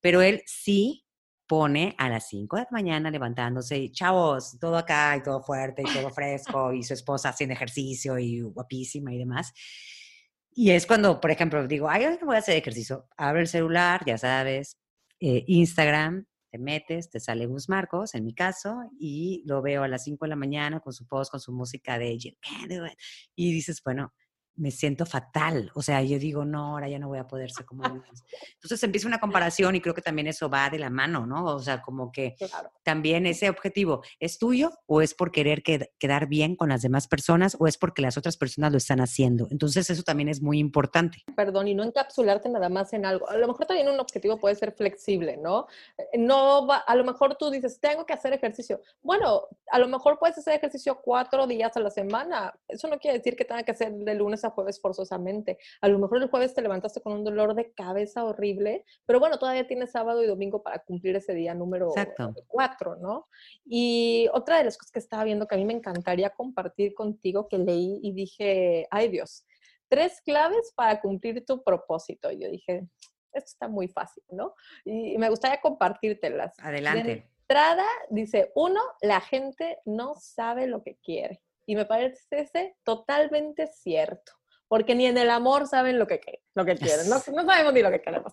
Pero 0.00 0.22
él 0.22 0.42
sí 0.46 1.03
pone 1.46 1.94
a 1.98 2.08
las 2.08 2.28
5 2.28 2.56
de 2.56 2.62
la 2.62 2.68
mañana 2.70 3.10
levantándose 3.10 3.78
y 3.78 3.92
chavos, 3.92 4.58
todo 4.58 4.76
acá 4.76 5.16
y 5.16 5.22
todo 5.22 5.42
fuerte 5.42 5.82
y 5.82 5.92
todo 5.92 6.10
fresco 6.10 6.72
y 6.72 6.82
su 6.82 6.94
esposa 6.94 7.30
haciendo 7.30 7.54
ejercicio 7.54 8.18
y 8.18 8.40
guapísima 8.40 9.12
y 9.12 9.18
demás. 9.18 9.52
Y 10.52 10.70
es 10.70 10.86
cuando, 10.86 11.20
por 11.20 11.30
ejemplo, 11.30 11.66
digo, 11.66 11.88
ay, 11.90 12.04
hoy 12.04 12.18
voy 12.24 12.36
a 12.36 12.38
hacer 12.38 12.56
ejercicio. 12.56 13.08
Abre 13.16 13.42
el 13.42 13.48
celular, 13.48 14.02
ya 14.06 14.16
sabes, 14.18 14.78
eh, 15.20 15.44
Instagram, 15.48 16.26
te 16.50 16.58
metes, 16.58 17.10
te 17.10 17.18
sale 17.18 17.46
Gus 17.46 17.68
Marcos, 17.68 18.14
en 18.14 18.24
mi 18.24 18.34
caso, 18.34 18.76
y 18.98 19.42
lo 19.46 19.60
veo 19.62 19.82
a 19.82 19.88
las 19.88 20.04
5 20.04 20.24
de 20.24 20.28
la 20.28 20.36
mañana 20.36 20.80
con 20.80 20.92
su 20.92 21.06
post, 21.08 21.32
con 21.32 21.40
su 21.40 21.52
música 21.52 21.98
de 21.98 22.16
Jill 22.16 22.38
Y 23.34 23.52
dices, 23.52 23.82
bueno, 23.84 24.14
me 24.56 24.70
siento 24.70 25.06
fatal. 25.06 25.70
O 25.74 25.82
sea, 25.82 26.02
yo 26.02 26.18
digo, 26.18 26.44
no, 26.44 26.72
ahora 26.72 26.88
ya 26.88 26.98
no 26.98 27.08
voy 27.08 27.18
a 27.18 27.26
poder 27.26 27.50
ser 27.50 27.64
como 27.64 27.84
antes. 27.84 28.22
Entonces 28.54 28.82
empieza 28.82 29.08
una 29.08 29.20
comparación 29.20 29.74
y 29.74 29.80
creo 29.80 29.94
que 29.94 30.02
también 30.02 30.26
eso 30.26 30.48
va 30.48 30.70
de 30.70 30.78
la 30.78 30.90
mano, 30.90 31.26
¿no? 31.26 31.44
O 31.46 31.58
sea, 31.58 31.82
como 31.82 32.12
que 32.12 32.36
también 32.82 33.26
ese 33.26 33.48
objetivo, 33.50 34.02
¿es 34.20 34.38
tuyo 34.38 34.70
o 34.86 35.02
es 35.02 35.14
por 35.14 35.30
querer 35.30 35.62
quedar 35.62 36.28
bien 36.28 36.56
con 36.56 36.68
las 36.68 36.82
demás 36.82 37.08
personas 37.08 37.56
o 37.58 37.66
es 37.66 37.78
porque 37.78 38.02
las 38.02 38.16
otras 38.16 38.36
personas 38.36 38.72
lo 38.72 38.78
están 38.78 39.00
haciendo? 39.00 39.48
Entonces 39.50 39.90
eso 39.90 40.02
también 40.02 40.28
es 40.28 40.40
muy 40.40 40.58
importante. 40.58 41.24
Perdón, 41.36 41.68
y 41.68 41.74
no 41.74 41.82
encapsularte 41.82 42.48
nada 42.48 42.68
más 42.68 42.92
en 42.92 43.06
algo. 43.06 43.28
A 43.28 43.36
lo 43.36 43.48
mejor 43.48 43.66
también 43.66 43.88
un 43.88 44.00
objetivo 44.00 44.38
puede 44.38 44.54
ser 44.54 44.72
flexible, 44.72 45.36
¿no? 45.36 45.66
Eh, 45.98 46.18
no 46.18 46.66
va, 46.66 46.78
a 46.78 46.94
lo 46.94 47.04
mejor 47.04 47.36
tú 47.36 47.50
dices, 47.50 47.80
tengo 47.80 48.06
que 48.06 48.12
hacer 48.12 48.32
ejercicio. 48.32 48.80
Bueno, 49.02 49.48
a 49.70 49.78
lo 49.78 49.88
mejor 49.88 50.18
puedes 50.18 50.38
hacer 50.38 50.54
ejercicio 50.54 51.00
cuatro 51.02 51.46
días 51.46 51.76
a 51.76 51.80
la 51.80 51.90
semana. 51.90 52.54
Eso 52.68 52.88
no 52.88 52.98
quiere 52.98 53.18
decir 53.18 53.36
que 53.36 53.44
tenga 53.44 53.62
que 53.62 53.72
hacer 53.72 53.92
de 53.92 54.14
lunes 54.14 54.43
a 54.44 54.50
jueves 54.50 54.80
forzosamente. 54.80 55.58
A 55.80 55.88
lo 55.88 55.98
mejor 55.98 56.22
el 56.22 56.28
jueves 56.28 56.54
te 56.54 56.62
levantaste 56.62 57.00
con 57.00 57.12
un 57.12 57.24
dolor 57.24 57.54
de 57.54 57.72
cabeza 57.72 58.24
horrible, 58.24 58.84
pero 59.06 59.20
bueno, 59.20 59.38
todavía 59.38 59.66
tienes 59.66 59.92
sábado 59.92 60.22
y 60.22 60.26
domingo 60.26 60.62
para 60.62 60.78
cumplir 60.80 61.16
ese 61.16 61.34
día 61.34 61.54
número 61.54 61.92
cuatro, 62.48 62.96
¿no? 62.96 63.28
Y 63.64 64.28
otra 64.32 64.58
de 64.58 64.64
las 64.64 64.76
cosas 64.76 64.92
que 64.92 64.98
estaba 64.98 65.24
viendo 65.24 65.46
que 65.46 65.54
a 65.54 65.58
mí 65.58 65.64
me 65.64 65.74
encantaría 65.74 66.30
compartir 66.30 66.94
contigo, 66.94 67.48
que 67.48 67.58
leí 67.58 68.00
y 68.02 68.12
dije, 68.12 68.86
ay 68.90 69.08
Dios, 69.08 69.46
tres 69.88 70.20
claves 70.22 70.72
para 70.74 71.00
cumplir 71.00 71.44
tu 71.44 71.62
propósito. 71.62 72.30
Y 72.30 72.40
yo 72.40 72.50
dije, 72.50 72.86
esto 73.32 73.50
está 73.50 73.68
muy 73.68 73.88
fácil, 73.88 74.22
¿no? 74.30 74.54
Y 74.84 75.18
me 75.18 75.28
gustaría 75.28 75.60
compartírtelas. 75.60 76.54
Adelante. 76.58 77.28
entrada, 77.40 77.86
dice, 78.10 78.52
uno, 78.54 78.80
la 79.02 79.20
gente 79.20 79.78
no 79.84 80.14
sabe 80.14 80.66
lo 80.66 80.82
que 80.82 80.96
quiere. 80.96 81.42
Y 81.66 81.76
me 81.76 81.86
parece 81.86 82.76
totalmente 82.84 83.66
cierto 83.66 84.32
porque 84.68 84.94
ni 84.94 85.06
en 85.06 85.18
el 85.18 85.30
amor 85.30 85.68
saben 85.68 85.98
lo 85.98 86.06
que, 86.08 86.20
lo 86.54 86.64
que 86.64 86.74
quieren, 86.74 87.08
no, 87.08 87.16
no 87.32 87.44
sabemos 87.44 87.72
ni 87.72 87.82
lo 87.82 87.90
que 87.90 88.00
queremos. 88.00 88.32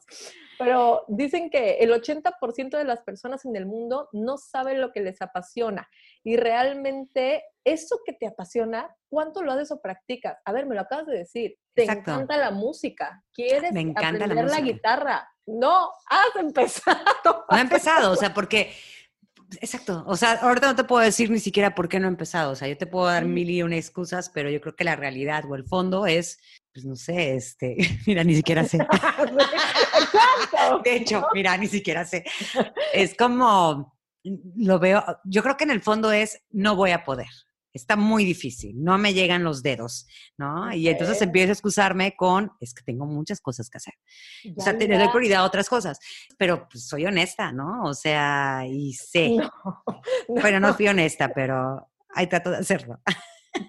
Pero 0.57 1.05
dicen 1.07 1.49
que 1.49 1.77
el 1.79 1.91
80% 1.91 2.77
de 2.77 2.83
las 2.83 3.01
personas 3.01 3.45
en 3.45 3.55
el 3.55 3.65
mundo 3.65 4.09
no 4.11 4.37
saben 4.37 4.81
lo 4.81 4.91
que 4.91 5.01
les 5.01 5.21
apasiona 5.21 5.87
y 6.23 6.37
realmente 6.37 7.43
eso 7.63 7.99
que 8.05 8.13
te 8.13 8.27
apasiona, 8.27 8.89
¿cuánto 9.07 9.43
lo 9.43 9.51
haces 9.51 9.71
o 9.71 9.81
practicas? 9.81 10.37
A 10.45 10.51
ver, 10.51 10.65
me 10.65 10.73
lo 10.73 10.81
acabas 10.81 11.05
de 11.05 11.19
decir, 11.19 11.57
te 11.75 11.83
encanta 11.83 12.37
la 12.37 12.49
música, 12.49 13.23
quieres 13.31 13.71
me 13.71 13.81
encanta 13.81 14.25
aprender 14.25 14.45
la, 14.45 14.55
la 14.55 14.61
guitarra. 14.61 15.29
No, 15.45 15.91
has 16.07 16.35
empezado. 16.39 17.45
No 17.51 17.57
he 17.57 17.61
empezado, 17.61 18.11
o 18.11 18.15
sea, 18.15 18.33
porque 18.33 18.71
Exacto. 19.59 20.03
O 20.07 20.15
sea, 20.15 20.33
ahorita 20.33 20.67
no 20.67 20.75
te 20.75 20.83
puedo 20.83 21.03
decir 21.03 21.29
ni 21.29 21.39
siquiera 21.39 21.75
por 21.75 21.89
qué 21.89 21.99
no 21.99 22.07
he 22.07 22.09
empezado. 22.09 22.51
O 22.51 22.55
sea, 22.55 22.67
yo 22.67 22.77
te 22.77 22.87
puedo 22.87 23.07
dar 23.07 23.25
mil 23.25 23.49
y 23.49 23.63
una 23.63 23.75
excusas, 23.75 24.29
pero 24.29 24.49
yo 24.49 24.61
creo 24.61 24.75
que 24.75 24.83
la 24.83 24.95
realidad 24.95 25.43
o 25.49 25.55
el 25.55 25.65
fondo 25.65 26.05
es, 26.05 26.39
pues 26.73 26.85
no 26.85 26.95
sé, 26.95 27.35
este, 27.35 27.75
mira, 28.07 28.23
ni 28.23 28.35
siquiera 28.35 28.63
sé. 28.63 28.79
De 30.83 30.95
hecho, 30.95 31.25
mira, 31.33 31.57
ni 31.57 31.67
siquiera 31.67 32.05
sé. 32.05 32.23
Es 32.93 33.15
como, 33.15 33.97
lo 34.23 34.79
veo, 34.79 35.03
yo 35.25 35.43
creo 35.43 35.57
que 35.57 35.63
en 35.63 35.71
el 35.71 35.81
fondo 35.81 36.11
es, 36.11 36.41
no 36.51 36.75
voy 36.75 36.91
a 36.91 37.03
poder 37.03 37.27
está 37.73 37.95
muy 37.95 38.25
difícil, 38.25 38.81
no 38.83 38.97
me 38.97 39.13
llegan 39.13 39.43
los 39.43 39.63
dedos, 39.63 40.07
¿no? 40.37 40.73
Y 40.73 40.87
entonces 40.87 41.21
empiezo 41.21 41.49
a 41.49 41.53
excusarme 41.53 42.15
con, 42.15 42.51
es 42.59 42.73
que 42.73 42.83
tengo 42.83 43.05
muchas 43.05 43.39
cosas 43.41 43.69
que 43.69 43.77
hacer. 43.77 43.93
o 44.55 44.61
sea, 44.61 44.77
tener 44.77 45.09
prioridad 45.09 45.41
a 45.41 45.45
otras 45.45 45.69
cosas, 45.69 45.99
pero 46.37 46.67
pues, 46.69 46.87
soy 46.87 47.05
honesta, 47.05 47.51
¿no? 47.51 47.83
O 47.83 47.93
sea, 47.93 48.63
y 48.67 48.93
sé. 48.93 49.37
Bueno, 50.27 50.59
no 50.59 50.73
fui 50.73 50.87
honesta, 50.87 51.29
pero 51.33 51.89
ahí 52.13 52.27
trato 52.27 52.51
de 52.51 52.57
hacerlo. 52.57 52.99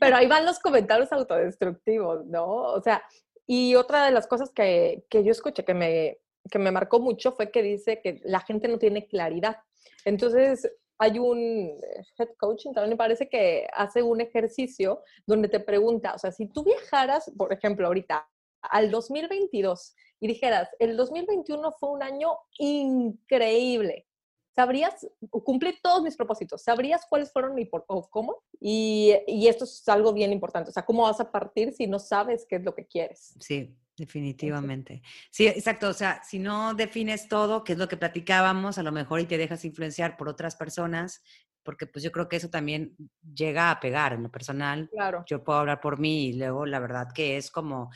Pero 0.01 0.17
ahí 0.17 0.29
van 0.29 0.47
los 0.47 0.59
comentarios 0.59 1.13
autodestructivos, 1.13 2.25
¿no? 2.27 2.47
O 2.47 2.81
sea, 2.83 3.03
y 3.47 3.75
otra 3.75 4.05
de 4.07 4.13
las 4.13 4.27
cosas 4.27 4.51
que, 4.55 5.05
que 5.11 5.25
yo 5.25 5.33
escuché 5.33 5.65
que 5.65 5.75
me, 5.75 6.19
que 6.51 6.59
me 6.59 6.71
marcó 6.71 7.01
mucho 7.01 7.33
fue 7.33 7.51
que 7.51 7.63
dice 7.63 8.01
que 8.03 8.21
la 8.25 8.41
gente 8.41 8.69
no 8.69 8.79
tiene 8.79 9.07
claridad. 9.07 9.59
Entonces, 10.05 10.71
hay 10.99 11.19
un 11.19 11.39
eh, 11.39 12.05
head 12.19 12.29
coaching, 12.39 12.73
también 12.73 12.91
me 12.91 12.97
parece 12.97 13.29
que 13.29 13.67
hace 13.75 14.03
un 14.03 14.21
ejercicio 14.21 15.03
donde 15.27 15.49
te 15.49 15.61
pregunta, 15.61 16.15
o 16.15 16.19
sea, 16.19 16.33
si 16.33 16.47
tú 16.47 16.65
viajaras, 16.65 17.31
por 17.37 17.53
ejemplo, 17.53 17.87
ahorita 17.87 18.29
al 18.63 18.91
2022 18.91 19.95
y 20.21 20.29
dijeras, 20.29 20.69
el 20.79 20.97
2021 20.97 21.73
fue 21.73 21.91
un 21.91 22.03
año 22.03 22.39
increíble, 22.59 24.07
¿sabrías, 24.55 25.07
cumplir 25.31 25.77
todos 25.83 26.03
mis 26.03 26.17
propósitos, 26.17 26.63
sabrías 26.63 27.07
cuáles 27.09 27.33
fueron 27.33 27.59
y 27.59 27.65
por, 27.65 27.85
o 27.89 28.09
cómo? 28.09 28.43
Y, 28.61 29.15
y, 29.27 29.49
esto 29.49 29.65
es 29.65 29.89
algo 29.89 30.13
bien 30.13 30.33
importante, 30.33 30.71
o 30.71 30.73
sea, 30.73 30.85
¿cómo 30.85 31.03
vas 31.03 31.21
a 31.21 31.31
partir 31.31 31.73
si 31.73 31.87
no 31.87 31.99
sabes 31.99 32.47
qué 32.49 32.57
es 32.57 32.65
lo 32.65 32.75
que 32.75 32.87
quieres? 32.87 33.35
Sí, 33.41 33.77
Definitivamente. 33.97 35.03
Sí, 35.31 35.47
exacto. 35.47 35.89
O 35.89 35.93
sea, 35.93 36.23
si 36.25 36.39
no 36.39 36.75
defines 36.75 37.29
todo, 37.29 37.63
que 37.63 37.75
es 37.75 37.79
lo 37.79 37.89
que 37.89 37.97
platicábamos, 37.97 38.79
a 38.79 38.83
lo 38.83 38.91
mejor 38.91 39.21
y 39.21 39.27
te 39.27 39.37
dejas 39.37 39.65
influenciar 39.65 40.17
por 40.17 40.29
otras 40.29 40.57
personas, 40.57 41.23
porque 41.63 41.87
pues 41.87 42.03
yo 42.03 42.11
creo 42.11 42.29
que 42.29 42.37
eso 42.37 42.49
también 42.49 42.97
llega 43.35 43.71
a 43.71 43.81
pegar 43.81 44.15
en 44.15 44.23
lo 44.23 44.31
personal. 44.31 44.89
Claro. 44.91 45.25
Yo 45.29 45.45
puedo 45.45 45.59
hablar 45.59 45.81
por 45.81 45.99
mí 45.99 46.29
y 46.29 46.33
luego 46.33 46.67
la 46.67 46.81
verdad 46.81 47.09
que 47.15 47.37
es 47.37 47.51
como, 47.51 47.91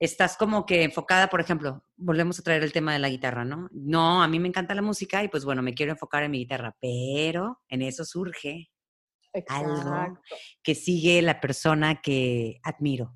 estás 0.00 0.36
como 0.36 0.64
que 0.66 0.82
enfocada, 0.82 1.28
por 1.28 1.40
ejemplo, 1.40 1.84
volvemos 1.96 2.38
a 2.38 2.42
traer 2.42 2.62
el 2.62 2.72
tema 2.72 2.94
de 2.94 2.98
la 2.98 3.10
guitarra, 3.10 3.44
¿no? 3.44 3.68
No, 3.70 4.22
a 4.22 4.28
mí 4.28 4.40
me 4.40 4.48
encanta 4.48 4.74
la 4.74 4.82
música 4.82 5.22
y 5.22 5.28
pues 5.28 5.44
bueno, 5.44 5.62
me 5.62 5.74
quiero 5.74 5.92
enfocar 5.92 6.24
en 6.24 6.30
mi 6.30 6.38
guitarra, 6.38 6.74
pero 6.80 7.60
en 7.68 7.82
eso 7.82 8.04
surge 8.04 8.70
algo 9.48 10.18
que 10.62 10.74
sigue 10.74 11.22
la 11.22 11.40
persona 11.40 12.00
que 12.00 12.58
admiro 12.64 13.14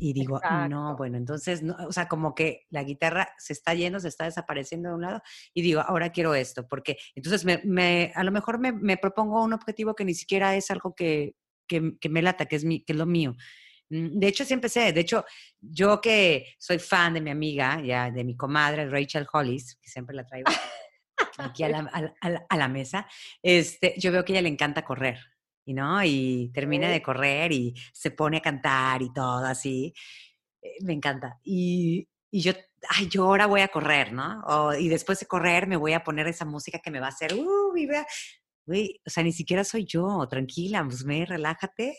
y 0.00 0.12
digo, 0.12 0.40
no, 0.68 0.96
bueno, 0.96 1.16
entonces, 1.16 1.62
no, 1.62 1.74
o 1.86 1.92
sea, 1.92 2.06
como 2.06 2.34
que 2.34 2.66
la 2.70 2.84
guitarra 2.84 3.30
se 3.38 3.52
está 3.52 3.74
yendo, 3.74 3.98
se 3.98 4.08
está 4.08 4.26
desapareciendo 4.26 4.90
de 4.90 4.94
un 4.94 5.00
lado 5.00 5.22
y 5.52 5.62
digo, 5.62 5.80
ahora 5.80 6.10
quiero 6.10 6.34
esto, 6.34 6.68
porque 6.68 6.98
entonces 7.14 7.44
me, 7.44 7.60
me 7.64 8.12
a 8.14 8.22
lo 8.22 8.30
mejor 8.30 8.60
me, 8.60 8.70
me, 8.72 8.96
propongo 8.96 9.42
un 9.42 9.52
objetivo 9.52 9.94
que 9.94 10.04
ni 10.04 10.14
siquiera 10.14 10.54
es 10.54 10.70
algo 10.70 10.94
que, 10.94 11.34
que, 11.66 11.94
que 12.00 12.08
me 12.08 12.22
lata, 12.22 12.46
que 12.46 12.56
es, 12.56 12.64
mi, 12.64 12.84
que 12.84 12.92
es 12.92 12.98
lo 12.98 13.06
mío. 13.06 13.34
Mm, 13.90 14.18
de 14.18 14.28
hecho, 14.28 14.44
sí 14.44 14.54
empecé. 14.54 14.92
De 14.92 15.00
hecho, 15.00 15.24
yo 15.60 16.00
que 16.00 16.54
soy 16.58 16.78
fan 16.78 17.14
de 17.14 17.20
mi 17.20 17.30
amiga, 17.30 17.80
ya 17.82 18.10
de 18.10 18.24
mi 18.24 18.36
comadre 18.36 18.88
Rachel 18.88 19.26
Hollis, 19.32 19.76
que 19.80 19.88
siempre 19.88 20.14
la 20.14 20.26
traigo 20.26 20.46
aquí 21.38 21.64
a 21.64 21.68
la, 21.68 21.78
a, 22.20 22.30
la, 22.30 22.46
a 22.48 22.56
la, 22.56 22.68
mesa, 22.68 23.06
este, 23.42 23.94
yo 23.98 24.12
veo 24.12 24.24
que 24.24 24.32
a 24.32 24.36
ella 24.36 24.42
le 24.42 24.48
encanta 24.48 24.84
correr. 24.84 25.18
Y, 25.64 25.74
¿no? 25.74 26.02
y 26.02 26.50
termina 26.54 26.88
de 26.88 27.02
correr 27.02 27.52
y 27.52 27.74
se 27.92 28.10
pone 28.10 28.38
a 28.38 28.40
cantar 28.40 29.02
y 29.02 29.12
todo 29.12 29.44
así. 29.44 29.92
Eh, 30.62 30.76
me 30.82 30.94
encanta. 30.94 31.38
Y, 31.44 32.08
y 32.30 32.40
yo, 32.40 32.52
ay, 32.88 33.08
yo 33.08 33.24
ahora 33.24 33.46
voy 33.46 33.60
a 33.60 33.68
correr, 33.68 34.12
¿no? 34.14 34.40
O, 34.46 34.74
y 34.74 34.88
después 34.88 35.20
de 35.20 35.26
correr 35.26 35.66
me 35.66 35.76
voy 35.76 35.92
a 35.92 36.02
poner 36.02 36.26
esa 36.26 36.46
música 36.46 36.78
que 36.78 36.90
me 36.90 37.00
va 37.00 37.06
a 37.06 37.10
hacer, 37.10 37.34
uh, 37.34 37.72
viva. 37.74 38.06
Uy, 38.66 39.00
o 39.06 39.10
sea, 39.10 39.22
ni 39.22 39.32
siquiera 39.32 39.64
soy 39.64 39.84
yo, 39.84 40.26
tranquila, 40.28 40.84
pues 40.84 41.04
me 41.04 41.24
relájate 41.26 41.96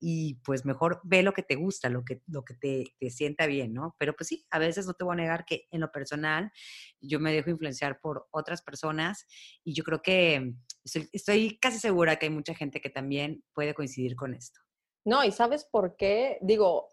y 0.00 0.34
pues 0.44 0.64
mejor 0.64 1.00
ve 1.04 1.22
lo 1.22 1.32
que 1.32 1.42
te 1.42 1.56
gusta, 1.56 1.88
lo 1.88 2.04
que, 2.04 2.22
lo 2.26 2.44
que 2.44 2.54
te, 2.54 2.84
te, 2.98 3.10
sienta 3.10 3.46
bien, 3.46 3.74
¿no? 3.74 3.96
Pero 3.98 4.14
pues 4.14 4.28
sí, 4.28 4.46
a 4.50 4.58
veces 4.58 4.86
no 4.86 4.94
te 4.94 5.04
voy 5.04 5.14
a 5.14 5.16
negar 5.16 5.44
que 5.44 5.66
en 5.70 5.80
lo 5.80 5.90
personal 5.90 6.52
yo 7.00 7.20
me 7.20 7.32
dejo 7.32 7.50
influenciar 7.50 8.00
por 8.00 8.28
otras 8.30 8.62
personas 8.62 9.26
y 9.64 9.74
yo 9.74 9.84
creo 9.84 10.02
que 10.02 10.54
estoy, 10.84 11.08
estoy 11.12 11.58
casi 11.58 11.78
segura 11.78 12.16
que 12.16 12.26
hay 12.26 12.32
mucha 12.32 12.54
gente 12.54 12.80
que 12.80 12.90
también 12.90 13.42
puede 13.52 13.74
coincidir 13.74 14.16
con 14.16 14.34
esto. 14.34 14.60
No, 15.04 15.24
y 15.24 15.32
¿sabes 15.32 15.64
por 15.64 15.96
qué? 15.96 16.38
Digo, 16.42 16.88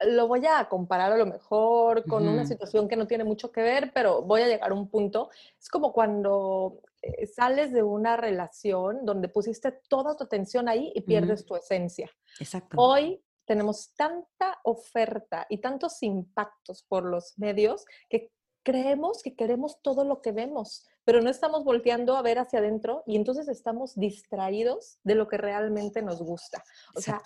lo 0.00 0.26
voy 0.28 0.44
a 0.46 0.68
comparar 0.68 1.12
a 1.12 1.16
lo 1.16 1.26
mejor 1.26 2.06
con 2.06 2.26
una 2.26 2.46
situación 2.46 2.88
que 2.88 2.96
no 2.96 3.06
tiene 3.06 3.24
mucho 3.24 3.52
que 3.52 3.62
ver, 3.62 3.92
pero 3.94 4.22
voy 4.22 4.42
a 4.42 4.48
llegar 4.48 4.70
a 4.70 4.74
un 4.74 4.88
punto. 4.88 5.30
Es 5.58 5.68
como 5.68 5.92
cuando 5.92 6.80
eh, 7.02 7.26
sales 7.26 7.72
de 7.72 7.82
una 7.82 8.16
relación 8.16 9.04
donde 9.04 9.28
pusiste 9.28 9.72
toda 9.88 10.16
tu 10.16 10.24
atención 10.24 10.68
ahí 10.68 10.90
y 10.94 11.02
pierdes 11.02 11.44
tu 11.44 11.54
esencia. 11.54 12.10
Exacto. 12.40 12.76
Hoy 12.78 13.22
tenemos 13.46 13.94
tanta 13.94 14.58
oferta 14.64 15.46
y 15.48 15.58
tantos 15.58 16.02
impactos 16.02 16.82
por 16.88 17.04
los 17.04 17.38
medios 17.38 17.84
que 18.08 18.32
creemos 18.62 19.22
que 19.22 19.34
queremos 19.34 19.80
todo 19.82 20.04
lo 20.04 20.20
que 20.20 20.32
vemos, 20.32 20.86
pero 21.04 21.20
no 21.20 21.30
estamos 21.30 21.64
volteando 21.64 22.16
a 22.16 22.22
ver 22.22 22.38
hacia 22.38 22.58
adentro 22.58 23.02
y 23.06 23.16
entonces 23.16 23.48
estamos 23.48 23.94
distraídos 23.96 24.98
de 25.02 25.14
lo 25.14 25.28
que 25.28 25.38
realmente 25.38 26.02
nos 26.02 26.22
gusta. 26.22 26.62
O 26.94 27.00
sea, 27.00 27.22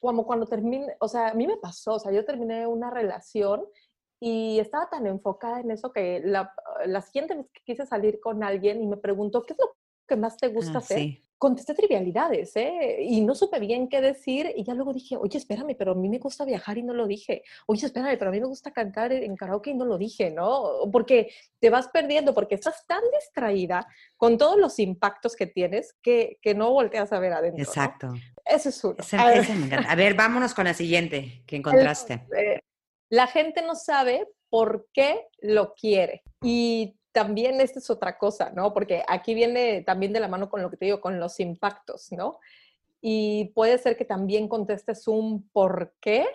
como 0.00 0.26
cuando 0.26 0.46
terminé, 0.46 0.96
o 1.00 1.08
sea, 1.08 1.28
a 1.28 1.34
mí 1.34 1.46
me 1.46 1.58
pasó, 1.58 1.94
o 1.94 1.98
sea, 1.98 2.12
yo 2.12 2.24
terminé 2.24 2.66
una 2.66 2.90
relación 2.90 3.64
y 4.18 4.58
estaba 4.60 4.88
tan 4.88 5.06
enfocada 5.06 5.60
en 5.60 5.70
eso 5.70 5.92
que 5.92 6.20
la, 6.24 6.52
la 6.86 7.02
siguiente 7.02 7.34
vez 7.34 7.46
que 7.52 7.62
quise 7.64 7.86
salir 7.86 8.20
con 8.20 8.42
alguien 8.42 8.82
y 8.82 8.86
me 8.86 8.96
preguntó, 8.96 9.42
¿qué 9.42 9.52
es 9.52 9.58
lo 9.58 9.76
que 10.08 10.16
más 10.16 10.36
te 10.36 10.48
gusta 10.48 10.74
ah, 10.74 10.78
hacer? 10.78 11.22
Contesté 11.42 11.74
trivialidades, 11.74 12.54
¿eh? 12.54 12.98
Y 13.00 13.20
no 13.20 13.34
supe 13.34 13.58
bien 13.58 13.88
qué 13.88 14.00
decir 14.00 14.52
y 14.54 14.62
ya 14.62 14.74
luego 14.74 14.92
dije, 14.92 15.16
oye, 15.16 15.38
espérame, 15.38 15.74
pero 15.76 15.90
a 15.90 15.94
mí 15.96 16.08
me 16.08 16.18
gusta 16.18 16.44
viajar 16.44 16.78
y 16.78 16.84
no 16.84 16.94
lo 16.94 17.08
dije. 17.08 17.42
Oye, 17.66 17.84
espérame, 17.84 18.16
pero 18.16 18.28
a 18.28 18.32
mí 18.32 18.38
me 18.38 18.46
gusta 18.46 18.70
cantar 18.70 19.10
en 19.12 19.34
karaoke 19.34 19.70
y 19.70 19.74
no 19.74 19.84
lo 19.84 19.98
dije, 19.98 20.30
¿no? 20.30 20.88
Porque 20.92 21.32
te 21.58 21.68
vas 21.68 21.88
perdiendo, 21.88 22.32
porque 22.32 22.54
estás 22.54 22.86
tan 22.86 23.02
distraída 23.12 23.88
con 24.16 24.38
todos 24.38 24.56
los 24.56 24.78
impactos 24.78 25.34
que 25.34 25.48
tienes 25.48 25.96
que, 26.00 26.38
que 26.40 26.54
no 26.54 26.70
volteas 26.70 27.12
a 27.12 27.18
ver 27.18 27.32
adentro. 27.32 27.60
Exacto. 27.60 28.12
Ese 28.44 28.68
es 28.68 28.84
uno. 28.84 28.98
a, 29.18 29.96
ver. 29.96 30.14
vámonos 30.14 30.54
con 30.54 30.66
la 30.66 30.74
siguiente 30.74 31.42
que 31.44 31.56
encontraste. 31.56 32.24
la 33.08 33.26
gente 33.26 33.62
no 33.62 33.74
sabe 33.74 34.28
por 34.48 34.86
qué 34.92 35.26
lo 35.40 35.74
quiere. 35.74 36.22
Y 36.40 37.00
también 37.12 37.60
esta 37.60 37.78
es 37.78 37.90
otra 37.90 38.18
cosa, 38.18 38.50
¿no? 38.50 38.72
Porque 38.72 39.02
aquí 39.06 39.34
viene 39.34 39.82
también 39.82 40.12
de 40.12 40.20
la 40.20 40.28
mano 40.28 40.48
con 40.48 40.62
lo 40.62 40.70
que 40.70 40.76
te 40.76 40.86
digo, 40.86 41.00
con 41.00 41.20
los 41.20 41.38
impactos, 41.40 42.10
¿no? 42.12 42.38
Y 43.00 43.46
puede 43.54 43.78
ser 43.78 43.96
que 43.96 44.04
también 44.04 44.48
contestes 44.48 45.06
un 45.08 45.48
por 45.50 45.94
qué, 46.00 46.26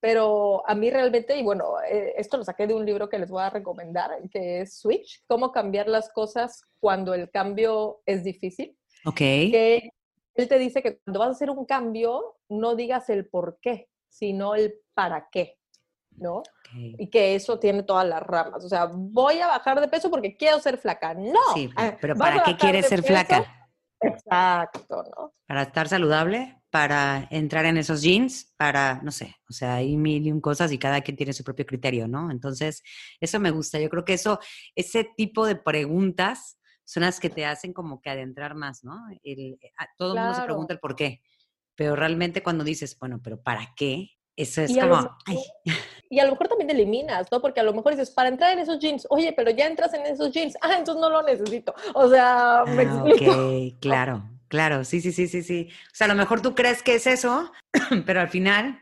pero 0.00 0.62
a 0.68 0.74
mí 0.74 0.90
realmente, 0.90 1.36
y 1.36 1.42
bueno, 1.42 1.76
eh, 1.88 2.14
esto 2.16 2.36
lo 2.36 2.44
saqué 2.44 2.66
de 2.66 2.74
un 2.74 2.84
libro 2.84 3.08
que 3.08 3.18
les 3.18 3.30
voy 3.30 3.42
a 3.42 3.50
recomendar, 3.50 4.10
que 4.30 4.60
es 4.60 4.78
Switch, 4.78 5.24
cómo 5.26 5.50
cambiar 5.50 5.88
las 5.88 6.10
cosas 6.10 6.62
cuando 6.78 7.14
el 7.14 7.30
cambio 7.30 8.00
es 8.06 8.22
difícil. 8.22 8.76
Ok. 9.04 9.16
Que 9.16 9.90
él 10.34 10.48
te 10.48 10.58
dice 10.58 10.82
que 10.82 10.98
cuando 10.98 11.20
vas 11.20 11.28
a 11.28 11.32
hacer 11.32 11.50
un 11.50 11.64
cambio, 11.64 12.36
no 12.48 12.74
digas 12.76 13.08
el 13.08 13.26
por 13.26 13.58
qué, 13.60 13.88
sino 14.08 14.54
el 14.54 14.74
para 14.94 15.28
qué, 15.30 15.58
¿no? 16.16 16.42
Y 16.74 17.08
que 17.08 17.34
eso 17.34 17.58
tiene 17.58 17.82
todas 17.82 18.06
las 18.06 18.22
ramas. 18.22 18.64
O 18.64 18.68
sea, 18.68 18.86
voy 18.86 19.40
a 19.40 19.46
bajar 19.46 19.80
de 19.80 19.88
peso 19.88 20.10
porque 20.10 20.36
quiero 20.36 20.58
ser 20.60 20.78
flaca. 20.78 21.14
No. 21.14 21.40
Sí, 21.54 21.70
ah, 21.76 21.96
pero 22.00 22.16
¿para 22.16 22.42
qué 22.42 22.56
quieres 22.56 22.86
ser 22.86 23.02
flaca? 23.02 23.44
Exacto, 24.00 25.04
¿no? 25.16 25.34
Para 25.46 25.62
estar 25.62 25.88
saludable, 25.88 26.60
para 26.70 27.26
entrar 27.30 27.64
en 27.64 27.76
esos 27.76 28.02
jeans, 28.02 28.52
para, 28.56 29.00
no 29.02 29.10
sé, 29.12 29.36
o 29.48 29.52
sea, 29.52 29.76
hay 29.76 29.96
mil 29.96 30.26
y 30.26 30.32
un 30.32 30.40
cosas 30.40 30.72
y 30.72 30.78
cada 30.78 31.00
quien 31.00 31.16
tiene 31.16 31.32
su 31.32 31.44
propio 31.44 31.64
criterio, 31.64 32.08
¿no? 32.08 32.30
Entonces, 32.30 32.82
eso 33.20 33.40
me 33.40 33.50
gusta. 33.50 33.78
Yo 33.78 33.88
creo 33.88 34.04
que 34.04 34.14
eso, 34.14 34.40
ese 34.74 35.08
tipo 35.16 35.46
de 35.46 35.56
preguntas 35.56 36.58
son 36.84 37.04
las 37.04 37.20
que 37.20 37.30
te 37.30 37.46
hacen 37.46 37.72
como 37.72 38.02
que 38.02 38.10
adentrar 38.10 38.54
más, 38.54 38.84
¿no? 38.84 38.98
El, 39.22 39.58
eh, 39.60 39.72
todo 39.96 40.14
el 40.14 40.20
mundo 40.20 40.34
se 40.34 40.42
pregunta 40.42 40.74
el 40.74 40.80
por 40.80 40.96
qué, 40.96 41.22
pero 41.74 41.96
realmente 41.96 42.42
cuando 42.42 42.64
dices, 42.64 42.98
bueno, 42.98 43.20
pero 43.22 43.42
¿para 43.42 43.72
qué? 43.74 44.10
Eso 44.36 44.62
es 44.62 44.76
como... 44.76 45.16
y 46.10 46.18
a 46.18 46.24
lo 46.24 46.32
mejor 46.32 46.48
también 46.48 46.68
te 46.68 46.74
eliminas, 46.74 47.30
¿no? 47.30 47.40
Porque 47.40 47.60
a 47.60 47.62
lo 47.62 47.72
mejor 47.72 47.92
dices, 47.92 48.10
para 48.10 48.28
entrar 48.28 48.52
en 48.52 48.60
esos 48.60 48.78
jeans, 48.78 49.06
oye, 49.10 49.32
pero 49.32 49.50
ya 49.50 49.66
entras 49.66 49.94
en 49.94 50.06
esos 50.06 50.32
jeans, 50.32 50.56
ah, 50.60 50.76
entonces 50.78 51.00
no 51.00 51.10
lo 51.10 51.22
necesito. 51.22 51.74
O 51.94 52.08
sea, 52.08 52.64
me 52.66 52.82
ah, 52.82 53.04
explico. 53.04 53.32
Ok, 53.32 53.80
claro, 53.80 54.28
claro, 54.48 54.84
sí, 54.84 55.00
sí, 55.00 55.12
sí, 55.12 55.28
sí, 55.28 55.42
sí. 55.42 55.68
O 55.70 55.94
sea, 55.94 56.06
a 56.06 56.08
lo 56.08 56.16
mejor 56.16 56.40
tú 56.40 56.54
crees 56.54 56.82
que 56.82 56.96
es 56.96 57.06
eso, 57.06 57.50
pero 58.06 58.20
al 58.20 58.28
final 58.28 58.80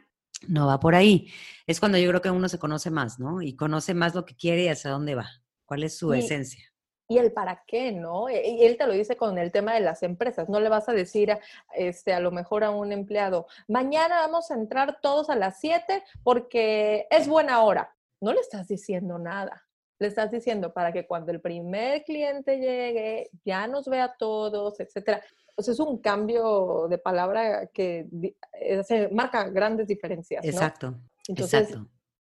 no 0.48 0.66
va 0.66 0.80
por 0.80 0.94
ahí. 0.94 1.30
Es 1.66 1.80
cuando 1.80 1.98
yo 1.98 2.08
creo 2.08 2.22
que 2.22 2.30
uno 2.30 2.48
se 2.48 2.58
conoce 2.58 2.90
más, 2.90 3.18
¿no? 3.18 3.42
Y 3.42 3.54
conoce 3.54 3.94
más 3.94 4.14
lo 4.14 4.24
que 4.24 4.34
quiere 4.34 4.64
y 4.64 4.68
hacia 4.68 4.90
dónde 4.90 5.14
va. 5.14 5.28
¿Cuál 5.64 5.84
es 5.84 5.96
su 5.96 6.12
esencia? 6.12 6.71
Y 7.08 7.18
el 7.18 7.32
para 7.32 7.62
qué, 7.66 7.92
¿no? 7.92 8.28
E, 8.28 8.48
y 8.48 8.64
él 8.64 8.76
te 8.76 8.86
lo 8.86 8.92
dice 8.92 9.16
con 9.16 9.38
el 9.38 9.52
tema 9.52 9.74
de 9.74 9.80
las 9.80 10.02
empresas. 10.02 10.48
No 10.48 10.60
le 10.60 10.68
vas 10.68 10.88
a 10.88 10.92
decir, 10.92 11.36
este, 11.74 12.12
a 12.12 12.20
lo 12.20 12.30
mejor 12.30 12.64
a 12.64 12.70
un 12.70 12.92
empleado, 12.92 13.46
mañana 13.68 14.16
vamos 14.16 14.50
a 14.50 14.54
entrar 14.54 14.98
todos 15.00 15.30
a 15.30 15.36
las 15.36 15.58
7 15.60 16.02
porque 16.22 17.06
es 17.10 17.28
buena 17.28 17.62
hora. 17.62 17.94
No 18.20 18.32
le 18.32 18.40
estás 18.40 18.68
diciendo 18.68 19.18
nada. 19.18 19.66
Le 19.98 20.08
estás 20.08 20.30
diciendo 20.30 20.72
para 20.72 20.92
que 20.92 21.06
cuando 21.06 21.30
el 21.30 21.40
primer 21.40 22.02
cliente 22.04 22.58
llegue, 22.58 23.30
ya 23.44 23.66
nos 23.66 23.86
vea 23.86 24.14
todos, 24.18 24.80
etcétera. 24.80 25.22
O 25.54 25.62
sea, 25.62 25.72
es 25.72 25.80
un 25.80 25.98
cambio 25.98 26.88
de 26.88 26.98
palabra 26.98 27.66
que 27.66 28.08
eh, 28.54 29.08
marca 29.12 29.48
grandes 29.48 29.86
diferencias. 29.86 30.44
¿no? 30.44 30.50
Exacto. 30.50 30.94
Entonces, 31.28 31.76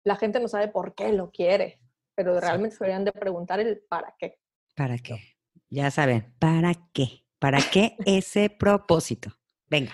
la 0.04 0.16
gente 0.16 0.40
no 0.40 0.48
sabe 0.48 0.68
por 0.68 0.94
qué 0.94 1.12
lo 1.12 1.32
quiere, 1.32 1.80
pero 2.14 2.40
realmente 2.40 2.76
se 2.76 2.84
deberían 2.84 3.04
de 3.04 3.12
preguntar 3.12 3.60
el 3.60 3.80
para 3.90 4.16
qué. 4.18 4.40
¿Para 4.76 4.98
qué? 4.98 5.38
Ya 5.70 5.90
saben, 5.90 6.34
¿para 6.38 6.74
qué? 6.94 7.26
¿Para 7.40 7.60
qué 7.60 7.96
ese 8.06 8.50
propósito? 8.50 9.32
Venga. 9.68 9.94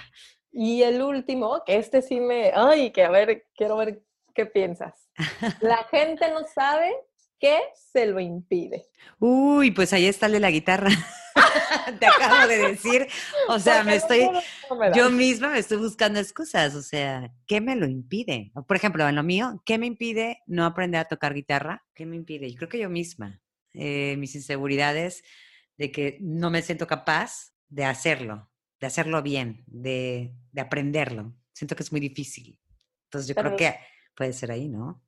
Y 0.51 0.81
el 0.81 1.01
último, 1.03 1.63
que 1.65 1.77
este 1.77 2.01
sí 2.01 2.19
me, 2.19 2.51
ay, 2.55 2.91
que 2.91 3.03
a 3.03 3.11
ver, 3.11 3.47
quiero 3.55 3.77
ver 3.77 4.03
qué 4.33 4.47
piensas. 4.47 5.09
La 5.61 5.77
gente 5.91 6.29
no 6.31 6.45
sabe 6.45 6.91
qué 7.39 7.59
se 7.75 8.07
lo 8.07 8.19
impide. 8.19 8.87
Uy, 9.19 9.69
pues 9.69 9.93
ahí 9.93 10.07
está 10.07 10.27
de 10.27 10.39
la 10.39 10.49
guitarra. 10.49 10.89
Te 11.99 12.05
acabo 12.07 12.47
de 12.47 12.57
decir, 12.57 13.07
o 13.49 13.59
sea, 13.59 13.83
me 13.83 13.95
estoy, 13.95 14.29
yo 14.95 15.11
misma 15.11 15.49
me 15.49 15.59
estoy 15.59 15.77
buscando 15.77 16.19
excusas, 16.19 16.73
o 16.73 16.81
sea, 16.81 17.31
¿qué 17.45 17.61
me 17.61 17.75
lo 17.75 17.87
impide? 17.87 18.51
Por 18.67 18.75
ejemplo, 18.75 19.07
en 19.07 19.15
lo 19.15 19.23
mío, 19.23 19.61
¿qué 19.63 19.77
me 19.77 19.85
impide 19.85 20.39
no 20.47 20.65
aprender 20.65 21.01
a 21.01 21.05
tocar 21.05 21.35
guitarra? 21.35 21.85
¿Qué 21.93 22.07
me 22.07 22.15
impide? 22.15 22.49
Yo 22.49 22.57
creo 22.57 22.69
que 22.69 22.79
yo 22.79 22.89
misma. 22.89 23.41
Eh, 23.73 24.15
mis 24.17 24.35
inseguridades 24.35 25.23
de 25.77 25.91
que 25.91 26.17
no 26.19 26.49
me 26.49 26.61
siento 26.61 26.87
capaz 26.87 27.53
de 27.69 27.85
hacerlo, 27.85 28.49
de 28.79 28.87
hacerlo 28.87 29.21
bien, 29.21 29.63
de, 29.67 30.33
aprenderlo. 30.57 31.33
Siento 31.53 31.75
que 31.75 31.83
es 31.83 31.91
muy 31.91 32.01
difícil. 32.01 32.59
Entonces 33.05 33.27
yo 33.27 33.35
creo 33.35 33.55
que 33.55 33.75
puede 34.15 34.33
ser 34.33 34.51
ahí, 34.51 34.67
¿no? 34.67 35.01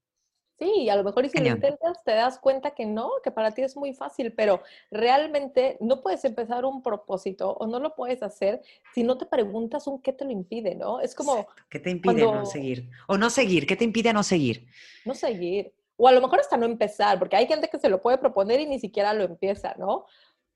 Sí, 0.60 0.88
a 0.88 0.96
lo 0.96 1.04
mejor 1.04 1.28
si 1.28 1.40
lo 1.40 1.48
intentas 1.48 2.04
te 2.06 2.12
das 2.12 2.40
cuenta 2.40 2.72
que 2.72 2.86
no, 2.86 3.10
que 3.24 3.32
para 3.32 3.52
ti 3.52 3.64
es 3.64 3.76
muy 3.76 3.94
fácil, 3.94 4.34
pero 4.34 4.62
realmente 4.92 5.78
no 5.82 6.02
puedes 6.02 6.24
empezar 6.24 6.64
un 6.64 6.82
propósito 6.82 7.52
o 7.52 7.68
no 7.68 7.80
lo 7.80 7.96
puedes 7.96 8.24
hacer 8.24 8.62
si 8.94 9.04
no 9.04 9.18
te 9.18 9.26
preguntas 9.26 9.88
un 9.88 10.02
qué 10.02 10.14
te 10.14 10.24
lo 10.24 10.32
impide, 10.32 10.76
¿no? 10.76 11.02
Es 11.02 11.16
como... 11.16 11.48
¿Qué 11.70 11.80
te 11.80 11.90
impide 11.90 12.22
no 12.22 12.46
seguir? 12.46 12.90
O 13.08 13.18
no 13.18 13.30
seguir, 13.30 13.68
¿qué 13.68 13.76
te 13.76 13.84
impide 13.84 14.14
no 14.14 14.24
seguir? 14.24 14.68
No 15.06 15.16
seguir 15.16 15.74
o 16.04 16.08
a 16.10 16.12
lo 16.12 16.20
mejor 16.20 16.42
hasta 16.42 16.58
no 16.58 16.66
empezar, 16.66 17.18
porque 17.18 17.38
hay 17.38 17.48
gente 17.48 17.70
que 17.70 17.80
se 17.80 17.88
lo 17.88 18.02
puede 18.02 18.18
proponer 18.18 18.60
y 18.60 18.66
ni 18.66 18.78
siquiera 18.78 19.14
lo 19.14 19.24
empieza, 19.24 19.74
¿no? 19.78 20.06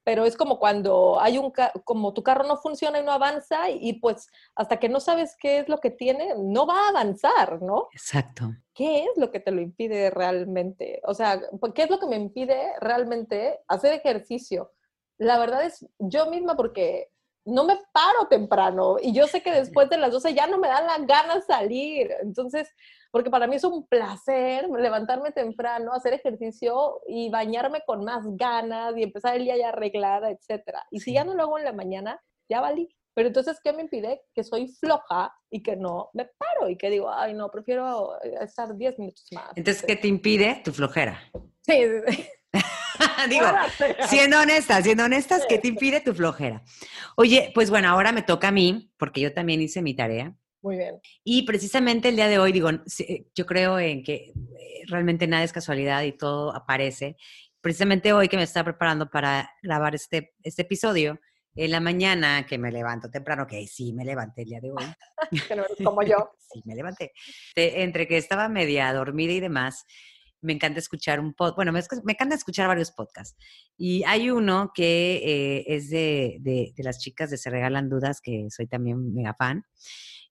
Pero 0.03 0.25
es 0.25 0.36
como 0.36 0.60
cuando 0.60 1.21
hay 1.21 1.38
un, 1.38 1.53
como 1.86 2.13
tu 2.13 2.21
carro 2.21 2.43
no 2.43 2.57
funciona 2.57 2.99
y 2.99 3.03
no 3.03 3.13
avanza 3.13 3.69
y, 3.69 3.93
pues 4.01 4.27
hasta 4.55 4.77
que 4.77 4.89
no 4.89 4.99
sabes 4.99 5.38
qué 5.39 5.60
es 5.60 5.69
lo 5.69 5.77
que 5.77 5.89
tiene, 5.89 6.33
no 6.38 6.67
va 6.67 6.75
a 6.75 6.89
avanzar, 6.89 7.62
¿no? 7.62 7.88
Exacto. 7.93 8.51
¿Qué 8.73 9.05
es 9.05 9.12
lo 9.15 9.31
que 9.31 9.39
te 9.39 9.51
lo 9.51 9.62
impide 9.62 10.10
realmente? 10.10 10.99
O 11.05 11.13
sea, 11.13 11.41
¿qué 11.73 11.83
es 11.83 11.89
lo 11.89 11.99
que 11.99 12.07
me 12.07 12.17
impide 12.17 12.73
realmente 12.81 13.62
hacer 13.69 13.93
ejercicio? 13.93 14.73
La 15.17 15.39
verdad 15.39 15.63
es 15.63 15.88
yo 15.97 16.29
misma 16.29 16.57
porque 16.57 17.10
no 17.47 17.63
me 17.63 17.77
paro 17.93 18.27
temprano 18.29 18.97
y 19.01 19.13
yo 19.13 19.25
sé 19.25 19.41
que 19.41 19.51
después 19.51 19.89
de 19.89 19.97
las 19.97 20.12
12 20.12 20.33
ya 20.33 20.47
no 20.47 20.57
me 20.57 20.67
dan 20.67 20.86
las 20.86 21.07
ganas 21.07 21.45
salir. 21.45 22.12
Entonces, 22.21 22.69
porque 23.10 23.29
para 23.29 23.47
mí 23.47 23.55
es 23.55 23.63
un 23.63 23.88
placer 23.88 24.67
levantarme 24.69 25.31
temprano, 25.31 25.93
hacer 25.93 26.13
ejercicio 26.13 27.01
y 27.07 27.29
bañarme 27.29 27.81
con 27.86 28.03
más 28.03 28.23
ganas 28.36 28.95
y 28.97 29.03
empezar 29.03 29.38
el 29.38 29.45
día 29.45 29.57
ya 29.57 29.69
arreglada, 29.69 30.29
etcétera. 30.29 30.86
Y 30.91 30.99
si 30.99 31.13
ya 31.13 31.23
no 31.23 31.33
lo 31.33 31.43
hago 31.43 31.57
en 31.57 31.65
la 31.65 31.73
mañana, 31.73 32.21
ya 32.49 32.60
valí. 32.60 32.89
Pero 33.13 33.29
entonces, 33.29 33.60
¿qué 33.63 33.73
me 33.73 33.81
impide? 33.81 34.21
Que 34.36 34.43
soy 34.43 34.67
floja 34.67 35.33
y 35.49 35.63
que 35.63 35.75
no 35.75 36.12
me 36.13 36.25
paro 36.25 36.69
y 36.69 36.77
que 36.77 36.89
digo, 36.91 37.10
ay, 37.10 37.33
no, 37.33 37.49
prefiero 37.49 38.21
eh, 38.23 38.36
estar 38.41 38.75
10 38.75 38.99
minutos 38.99 39.25
más. 39.31 39.49
Entonces, 39.55 39.83
¿qué 39.83 39.95
te 39.95 40.07
impide? 40.07 40.62
Tu 40.63 40.71
flojera. 40.71 41.19
Sí, 41.62 41.81
Digo, 43.29 43.45
siendo 44.07 44.39
honestas, 44.39 44.83
siendo 44.83 45.05
honestas, 45.05 45.45
¿qué 45.47 45.57
te 45.57 45.67
impide 45.67 46.01
tu 46.01 46.13
flojera? 46.13 46.63
Oye, 47.15 47.51
pues 47.53 47.69
bueno, 47.69 47.89
ahora 47.89 48.12
me 48.12 48.21
toca 48.21 48.49
a 48.49 48.51
mí, 48.51 48.91
porque 48.97 49.21
yo 49.21 49.33
también 49.33 49.62
hice 49.62 49.81
mi 49.81 49.95
tarea. 49.95 50.36
Muy 50.62 50.77
bien. 50.77 50.99
Y 51.23 51.43
precisamente 51.43 52.10
el 52.10 52.15
día 52.15 52.27
de 52.27 52.39
hoy, 52.39 52.51
digo, 52.51 52.69
yo 53.36 53.45
creo 53.45 53.79
en 53.79 54.03
que 54.03 54.15
eh, 54.15 54.33
realmente 54.88 55.27
nada 55.27 55.43
es 55.43 55.53
casualidad 55.53 56.03
y 56.03 56.12
todo 56.12 56.55
aparece. 56.55 57.15
Precisamente 57.62 58.13
hoy 58.13 58.27
que 58.27 58.38
me 58.38 58.43
estaba 58.43 58.65
preparando 58.65 59.10
para 59.10 59.51
grabar 59.62 59.95
este, 59.95 60.33
este 60.43 60.63
episodio, 60.63 61.19
en 61.57 61.71
la 61.71 61.79
mañana 61.79 62.45
que 62.45 62.57
me 62.57 62.71
levanto 62.71 63.10
temprano, 63.10 63.47
que 63.47 63.65
sí 63.67 63.91
me 63.91 64.05
levanté 64.05 64.43
el 64.43 64.49
día 64.49 64.62
de 64.62 64.71
hoy. 64.71 64.86
que 65.47 65.55
no 65.55 65.65
eres 65.65 65.77
como 65.83 66.03
yo. 66.03 66.31
sí, 66.53 66.62
me 66.65 66.75
levanté. 66.75 67.12
entre 67.55 68.07
que 68.07 68.17
estaba 68.17 68.47
media 68.47 68.93
dormida 68.93 69.33
y 69.33 69.39
demás, 69.39 69.86
me 70.41 70.54
encanta 70.54 70.80
escuchar 70.80 71.19
un 71.19 71.34
podcast, 71.34 71.56
bueno, 71.56 71.71
me, 71.71 71.82
me, 72.04 72.13
encanta 72.13 72.36
escuchar 72.36 72.67
varios 72.67 72.91
podcasts. 72.91 73.38
Y 73.78 74.04
hay 74.06 74.30
uno 74.30 74.71
que 74.73 75.21
eh, 75.23 75.65
es 75.67 75.89
de, 75.89 76.38
de, 76.41 76.73
de, 76.76 76.84
las 76.84 77.00
chicas 77.00 77.30
de 77.30 77.38
Se 77.38 77.50
Regalan 77.50 77.89
Dudas, 77.89 78.21
que 78.21 78.47
soy 78.50 78.67
también 78.67 79.13
mega 79.13 79.34
fan. 79.34 79.65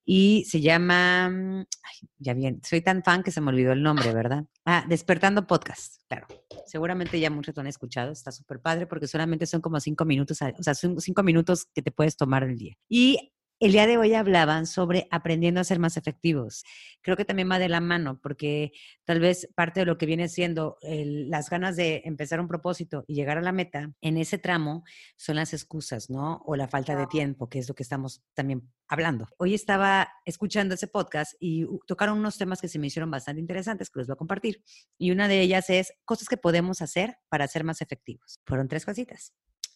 Y 0.08 0.44
se 0.44 0.60
llama, 0.60 1.26
ay, 1.26 2.08
ya 2.18 2.32
bien, 2.32 2.60
soy 2.62 2.80
tan 2.80 3.02
fan 3.02 3.24
que 3.24 3.32
se 3.32 3.40
me 3.40 3.48
olvidó 3.48 3.72
el 3.72 3.82
nombre, 3.82 4.14
¿verdad? 4.14 4.44
Ah, 4.64 4.84
Despertando 4.88 5.48
Podcast, 5.48 6.00
claro. 6.08 6.28
Seguramente 6.64 7.18
ya 7.18 7.28
muchos 7.28 7.56
lo 7.56 7.62
han 7.62 7.66
escuchado, 7.66 8.12
está 8.12 8.30
súper 8.30 8.60
padre 8.60 8.86
porque 8.86 9.08
solamente 9.08 9.46
son 9.46 9.60
como 9.60 9.80
cinco 9.80 10.04
minutos, 10.04 10.40
o 10.40 10.62
sea, 10.62 10.74
son 10.76 11.00
cinco 11.00 11.24
minutos 11.24 11.66
que 11.74 11.82
te 11.82 11.90
puedes 11.90 12.16
tomar 12.16 12.44
el 12.44 12.56
día. 12.56 12.76
Y 12.88 13.32
el 13.58 13.72
día 13.72 13.86
de 13.86 13.96
hoy 13.96 14.12
hablaban 14.12 14.66
sobre 14.66 15.08
aprendiendo 15.10 15.60
a 15.60 15.64
ser 15.64 15.78
más 15.78 15.96
efectivos. 15.96 16.62
Creo 17.00 17.16
que 17.16 17.24
también 17.24 17.50
va 17.50 17.58
de 17.58 17.70
la 17.70 17.80
mano, 17.80 18.20
porque 18.22 18.72
tal 19.04 19.20
vez 19.20 19.48
parte 19.54 19.80
de 19.80 19.86
lo 19.86 19.96
que 19.96 20.04
viene 20.04 20.28
siendo 20.28 20.76
el, 20.82 21.30
las 21.30 21.48
ganas 21.48 21.76
de 21.76 22.02
empezar 22.04 22.38
un 22.40 22.48
propósito 22.48 23.04
y 23.06 23.14
llegar 23.14 23.38
a 23.38 23.42
la 23.42 23.52
meta, 23.52 23.92
en 24.02 24.18
ese 24.18 24.38
tramo 24.38 24.84
son 25.16 25.36
las 25.36 25.54
excusas, 25.54 26.10
¿no? 26.10 26.42
O 26.44 26.54
la 26.56 26.68
falta 26.68 26.94
de 26.96 27.06
tiempo, 27.06 27.48
que 27.48 27.58
es 27.58 27.68
lo 27.68 27.74
que 27.74 27.82
estamos 27.82 28.22
también 28.34 28.70
hablando. 28.88 29.26
Hoy 29.38 29.54
estaba 29.54 30.08
escuchando 30.26 30.74
ese 30.74 30.88
podcast 30.88 31.32
y 31.40 31.66
tocaron 31.86 32.18
unos 32.18 32.36
temas 32.36 32.60
que 32.60 32.68
se 32.68 32.78
me 32.78 32.88
hicieron 32.88 33.10
bastante 33.10 33.40
interesantes, 33.40 33.88
que 33.88 34.00
los 34.00 34.06
voy 34.06 34.14
a 34.14 34.16
compartir. 34.16 34.62
Y 34.98 35.12
una 35.12 35.28
de 35.28 35.40
ellas 35.40 35.70
es 35.70 35.94
cosas 36.04 36.28
que 36.28 36.36
podemos 36.36 36.82
hacer 36.82 37.16
para 37.30 37.48
ser 37.48 37.64
más 37.64 37.80
efectivos. 37.80 38.40
Fueron 38.44 38.68
tres 38.68 38.84
cositas. 38.84 39.32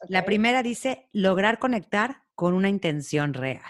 La 0.09 0.25
primera 0.25 0.63
dice 0.63 1.09
lograr 1.13 1.59
conectar 1.59 2.25
con 2.35 2.55
una 2.55 2.69
intención 2.69 3.35
real. 3.35 3.63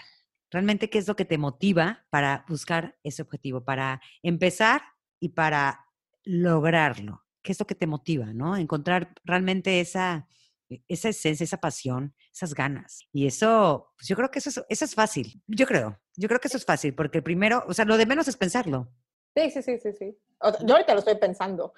Realmente, 0.49 0.89
¿qué 0.89 0.97
es 0.97 1.07
lo 1.07 1.15
que 1.15 1.25
te 1.25 1.37
motiva 1.37 2.05
para 2.09 2.45
buscar 2.47 2.97
ese 3.03 3.21
objetivo, 3.21 3.63
para 3.63 4.01
empezar 4.21 4.81
y 5.19 5.29
para 5.29 5.85
lograrlo? 6.23 7.25
¿Qué 7.41 7.51
es 7.51 7.59
lo 7.59 7.67
que 7.67 7.75
te 7.75 7.87
motiva, 7.87 8.33
no? 8.33 8.55
Encontrar 8.55 9.13
realmente 9.23 9.79
esa, 9.79 10.27
e, 10.69 10.83
esa 10.87 11.09
esencia, 11.09 11.43
esa 11.43 11.59
pasión, 11.59 12.15
esas 12.33 12.53
ganas. 12.53 13.07
Y 13.11 13.27
eso, 13.27 13.93
pues 13.97 14.07
yo 14.07 14.15
creo 14.15 14.29
que 14.29 14.39
eso 14.39 14.49
es, 14.49 14.61
eso 14.69 14.85
es 14.85 14.95
fácil. 14.95 15.41
Yo 15.47 15.65
creo, 15.65 15.99
yo 16.15 16.27
creo 16.27 16.39
que 16.39 16.47
eso 16.47 16.57
es 16.57 16.65
fácil, 16.65 16.93
porque 16.93 17.21
primero, 17.21 17.63
o 17.67 17.73
sea, 17.73 17.85
lo 17.85 17.97
de 17.97 18.05
menos 18.05 18.27
es 18.27 18.37
pensarlo. 18.37 18.91
Sí, 19.35 19.49
sí, 19.49 19.61
sí, 19.61 19.77
sí, 19.79 19.93
sí. 19.93 20.17
Yo 20.65 20.73
ahorita 20.73 20.93
lo 20.93 20.99
estoy 20.99 21.15
pensando. 21.15 21.73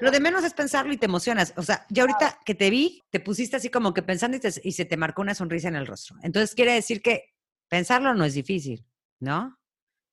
Lo 0.00 0.10
de 0.10 0.20
menos 0.20 0.44
es 0.44 0.54
pensarlo 0.54 0.92
y 0.92 0.96
te 0.96 1.06
emocionas. 1.06 1.52
O 1.56 1.62
sea, 1.62 1.86
yo 1.90 2.04
ahorita 2.04 2.38
que 2.44 2.54
te 2.54 2.70
vi, 2.70 3.02
te 3.10 3.20
pusiste 3.20 3.56
así 3.56 3.68
como 3.68 3.92
que 3.92 4.02
pensando 4.02 4.36
y, 4.36 4.40
y, 4.62 4.72
se 4.72 4.84
te 4.84 4.96
marcó 4.96 5.22
una 5.22 5.34
sonrisa 5.34 5.68
en 5.68 5.76
el 5.76 5.86
rostro. 5.86 6.16
Entonces 6.22 6.54
quiere 6.54 6.72
decir 6.72 7.02
que 7.02 7.34
pensarlo 7.68 8.14
no 8.14 8.24
es 8.24 8.34
difícil, 8.34 8.86
¿no? 9.20 9.58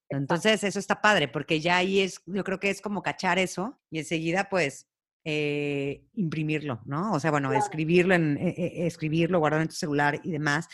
Entonces 0.10 0.64
eso 0.64 0.80
está 0.80 1.02
padre, 1.02 1.28
porque 1.28 1.60
ya 1.60 1.78
ahí 1.78 2.00
es, 2.00 2.22
yo 2.26 2.44
creo 2.44 2.60
que 2.60 2.70
es 2.70 2.82
como 2.82 3.02
cachar 3.02 3.40
eso 3.40 3.80
y 3.90 4.00
enseguida 4.00 4.48
pues 4.50 4.88
eh, 5.26 6.06
imprimirlo, 6.14 6.82
¿no? 6.86 7.12
O 7.12 7.20
sea, 7.20 7.32
bueno, 7.32 7.52
escribirlo, 7.52 8.16
en, 8.16 8.38
eh, 8.38 8.88
escribirlo, 8.88 9.40
guardarlo 9.40 9.64
en 9.64 9.70
tu 9.70 9.76
celular 9.76 10.22
y 10.24 10.32
demás, 10.32 10.70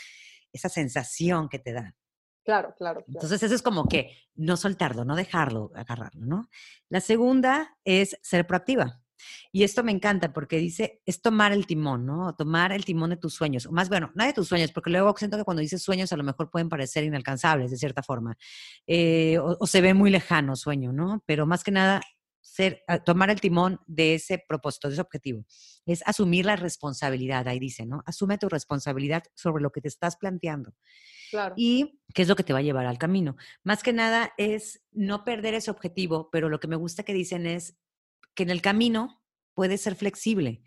esa 0.51 0.69
sensación 0.69 1.49
que 1.49 1.57
te 1.57 1.73
da. 1.73 1.95
Claro, 2.43 2.75
claro, 2.77 3.03
Entonces 3.07 3.41
eso 3.41 3.55
es 3.55 3.61
como 3.61 3.87
que 3.87 4.17
no 4.35 4.57
soltarlo, 4.57 5.05
no 5.05 5.15
dejarlo, 5.15 5.71
agarrarlo, 5.75 6.25
¿no? 6.25 6.49
La 6.89 6.99
segunda 6.99 7.77
es 7.85 8.17
ser 8.21 8.45
proactiva. 8.45 9.01
Y 9.51 9.63
esto 9.63 9.83
me 9.83 9.91
encanta 9.91 10.33
porque 10.33 10.57
dice, 10.57 11.01
es 11.05 11.21
tomar 11.21 11.51
el 11.53 11.65
timón, 11.65 12.05
¿no? 12.05 12.35
Tomar 12.35 12.71
el 12.71 12.85
timón 12.85 13.11
de 13.11 13.17
tus 13.17 13.33
sueños. 13.33 13.65
O 13.65 13.71
más, 13.71 13.89
bueno, 13.89 14.11
no 14.15 14.25
de 14.25 14.33
tus 14.33 14.47
sueños, 14.47 14.71
porque 14.71 14.89
luego 14.89 15.15
siento 15.17 15.37
que 15.37 15.43
cuando 15.43 15.61
dices 15.61 15.81
sueños 15.81 16.11
a 16.11 16.17
lo 16.17 16.23
mejor 16.23 16.49
pueden 16.49 16.69
parecer 16.69 17.03
inalcanzables 17.03 17.71
de 17.71 17.77
cierta 17.77 18.03
forma. 18.03 18.35
Eh, 18.87 19.37
o, 19.39 19.65
se 19.65 19.81
ve 19.81 19.93
muy 19.93 20.09
lejano 20.09 20.55
sueño, 20.55 20.91
¿no? 20.91 21.23
Pero 21.25 21.45
más 21.45 21.63
que 21.63 21.71
nada, 21.71 22.01
ser, 22.43 22.83
tomar 23.05 23.29
el 23.29 23.41
timón 23.41 23.79
de 23.87 24.15
ese 24.15 24.37
propósito, 24.37 24.89
de 24.89 24.93
ese 24.93 25.01
objetivo. 25.01 25.45
Es 25.85 26.03
asumir 26.05 26.45
la 26.45 26.55
responsabilidad, 26.55 27.47
ahí 27.47 27.57
dice, 27.57 27.85
¿no? 27.85 28.03
Asume 28.05 28.37
tu 28.37 28.49
responsabilidad 28.49 29.23
sobre 29.33 29.63
lo 29.63 29.71
que 29.71 29.81
te 29.81 29.87
estás 29.87 30.17
planteando. 30.17 30.75
Claro. 31.31 31.55
Y 31.57 31.99
qué 32.13 32.21
es 32.21 32.27
lo 32.27 32.35
que 32.35 32.43
te 32.43 32.53
va 32.53 32.59
a 32.59 32.63
llevar 32.63 32.85
al 32.85 32.99
camino. 32.99 33.37
Más 33.63 33.81
que 33.81 33.93
nada 33.93 34.33
es 34.37 34.83
no 34.91 35.23
perder 35.23 35.55
ese 35.55 35.71
objetivo, 35.71 36.29
pero 36.31 36.49
lo 36.49 36.59
que 36.59 36.67
me 36.67 36.75
gusta 36.75 37.03
que 37.03 37.13
dicen 37.13 37.47
es 37.47 37.75
que 38.35 38.43
en 38.43 38.49
el 38.49 38.61
camino 38.61 39.23
puedes 39.53 39.81
ser 39.81 39.95
flexible 39.95 40.61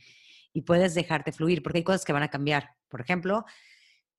y 0.52 0.62
puedes 0.62 0.94
dejarte 0.94 1.32
fluir, 1.32 1.62
porque 1.62 1.78
hay 1.78 1.84
cosas 1.84 2.04
que 2.04 2.12
van 2.12 2.22
a 2.22 2.30
cambiar. 2.30 2.70
Por 2.88 3.00
ejemplo, 3.00 3.44